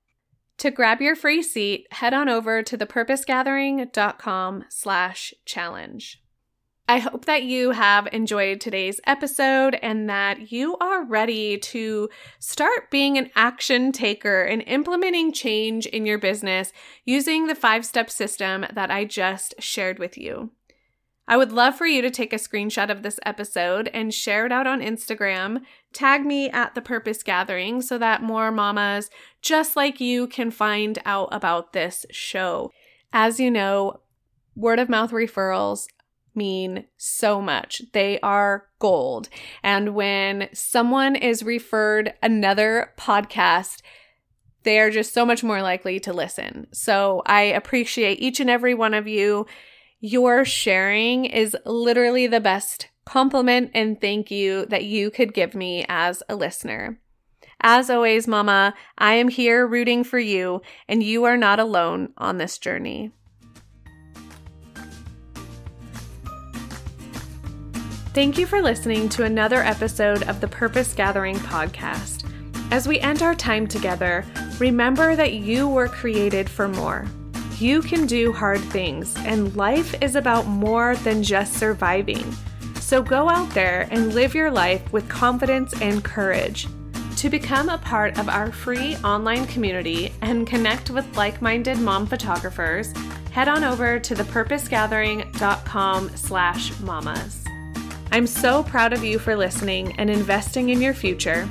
To 0.60 0.70
grab 0.70 1.02
your 1.02 1.16
free 1.16 1.42
seat, 1.42 1.88
head 1.92 2.14
on 2.14 2.30
over 2.30 2.62
to 2.62 2.78
thepurposegathering.com 2.78 4.66
slash 4.70 5.34
challenge. 5.46 6.24
I 6.88 7.00
hope 7.00 7.26
that 7.26 7.44
you 7.44 7.72
have 7.72 8.10
enjoyed 8.12 8.60
today's 8.60 9.00
episode 9.08 9.80
and 9.82 10.10
that 10.10 10.52
you 10.52 10.78
are 10.78 11.06
ready 11.06 11.58
to 11.58 12.10
start 12.40 12.92
being 12.92 13.18
an 13.18 13.32
action 13.36 13.94
taker 13.94 14.44
and 14.44 14.62
implementing 14.68 15.32
change 15.32 15.86
in 15.86 16.06
your 16.06 16.18
business 16.18 16.74
using 17.06 17.48
the 17.48 17.56
five 17.56 17.86
step 17.86 18.10
system 18.10 18.66
that 18.74 18.92
I 18.92 19.06
just 19.06 19.56
shared 19.60 19.98
with 19.98 20.18
you. 20.18 20.52
I 21.28 21.38
would 21.38 21.52
love 21.52 21.76
for 21.76 21.86
you 21.86 22.02
to 22.02 22.12
take 22.12 22.34
a 22.34 22.38
screenshot 22.38 22.90
of 22.90 23.02
this 23.02 23.20
episode 23.26 23.90
and 23.94 24.14
share 24.14 24.46
it 24.46 24.52
out 24.52 24.68
on 24.68 24.82
Instagram. 24.82 25.62
Tag 25.94 26.26
me 26.26 26.50
at 26.50 26.76
the 26.76 26.82
Purpose 26.82 27.24
Gathering 27.24 27.82
so 27.82 27.98
that 27.98 28.22
more 28.22 28.52
mamas 28.52 29.10
just 29.42 29.76
like 29.76 30.02
you 30.02 30.28
can 30.28 30.52
find 30.52 31.00
out 31.06 31.30
about 31.32 31.72
this 31.72 32.06
show. 32.12 32.72
As 33.14 33.40
you 33.40 33.50
know, 33.50 34.02
word 34.56 34.80
of 34.80 34.90
mouth 34.90 35.12
referrals 35.12 35.88
mean 36.36 36.86
so 36.98 37.42
much. 37.42 37.84
They 37.94 38.20
are 38.22 38.68
gold. 38.80 39.30
And 39.62 39.96
when 39.96 40.50
someone 40.54 41.16
is 41.16 41.44
referred 41.44 42.14
another 42.22 42.92
podcast, 42.98 43.82
they 44.64 44.80
are 44.80 44.90
just 44.90 45.14
so 45.14 45.26
much 45.26 45.44
more 45.44 45.62
likely 45.62 46.00
to 46.02 46.14
listen. 46.14 46.68
So 46.74 47.22
I 47.26 47.42
appreciate 47.42 48.20
each 48.20 48.40
and 48.40 48.50
every 48.50 48.74
one 48.74 48.94
of 48.94 49.08
you. 49.08 49.46
Your 50.06 50.44
sharing 50.44 51.24
is 51.24 51.56
literally 51.66 52.28
the 52.28 52.42
best 52.42 52.90
compliment 53.06 53.72
and 53.74 54.02
thank 54.02 54.30
you 54.30 54.66
that 54.66 54.84
you 54.84 55.10
could 55.10 55.34
give 55.34 55.56
me 55.56 55.86
as 55.88 56.22
a 56.28 56.36
listener. 56.36 57.00
As 57.62 57.90
always, 57.90 58.28
Mama, 58.28 58.74
I 58.98 59.14
am 59.14 59.30
here 59.30 59.66
rooting 59.66 60.04
for 60.04 60.20
you, 60.20 60.62
and 60.90 61.02
you 61.02 61.24
are 61.24 61.38
not 61.38 61.62
alone 61.62 62.12
on 62.18 62.38
this 62.38 62.58
journey. 62.58 63.14
Thank 68.14 68.38
you 68.38 68.46
for 68.46 68.62
listening 68.62 69.08
to 69.08 69.24
another 69.24 69.64
episode 69.64 70.24
of 70.24 70.42
the 70.42 70.50
Purpose 70.50 70.94
Gathering 70.94 71.38
podcast. 71.38 72.30
As 72.72 72.90
we 72.90 73.00
end 73.00 73.22
our 73.22 73.36
time 73.36 73.68
together, 73.68 74.26
remember 74.60 75.16
that 75.16 75.36
you 75.36 75.70
were 75.70 75.88
created 75.88 76.50
for 76.50 76.68
more. 76.68 77.08
You 77.64 77.82
can 77.82 78.06
do 78.08 78.34
hard 78.34 78.60
things, 78.60 79.16
and 79.20 79.56
life 79.56 79.96
is 80.04 80.18
about 80.18 80.48
more 80.48 80.98
than 80.98 81.24
just 81.24 81.54
surviving. 81.54 82.30
So 82.82 83.02
go 83.02 83.30
out 83.30 83.50
there 83.52 83.88
and 83.90 84.14
live 84.14 84.36
your 84.36 84.52
life 84.52 84.92
with 84.92 85.08
confidence 85.08 85.74
and 85.80 86.04
courage. 86.04 86.68
To 87.16 87.30
become 87.30 87.70
a 87.70 87.78
part 87.78 88.20
of 88.20 88.28
our 88.28 88.52
free 88.52 88.98
online 88.98 89.46
community 89.46 90.12
and 90.22 90.46
connect 90.46 90.90
with 90.90 91.16
like-minded 91.16 91.78
mom 91.78 92.06
photographers, 92.06 92.92
head 93.32 93.48
on 93.48 93.64
over 93.64 93.98
to 93.98 94.14
thepurposegathering.com 94.14 96.10
slash 96.18 96.78
mamas. 96.82 97.46
I'm 98.12 98.28
so 98.28 98.64
proud 98.64 98.92
of 98.92 99.06
you 99.06 99.18
for 99.20 99.38
listening 99.38 99.98
and 99.98 100.10
investing 100.10 100.68
in 100.68 100.82
your 100.82 100.94
future. 100.94 101.48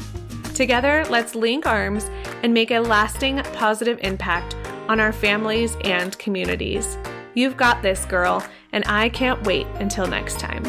Together, 0.54 1.06
let's 1.08 1.34
link 1.34 1.64
arms 1.64 2.10
and 2.42 2.52
make 2.52 2.70
a 2.70 2.80
lasting 2.80 3.38
positive 3.54 3.98
impact 4.02 4.56
on 4.88 5.00
our 5.00 5.12
families 5.12 5.76
and 5.84 6.18
communities. 6.18 6.96
You've 7.34 7.56
got 7.56 7.82
this, 7.82 8.04
girl, 8.04 8.44
and 8.72 8.84
I 8.86 9.08
can't 9.08 9.42
wait 9.46 9.66
until 9.78 10.06
next 10.06 10.38
time. 10.38 10.62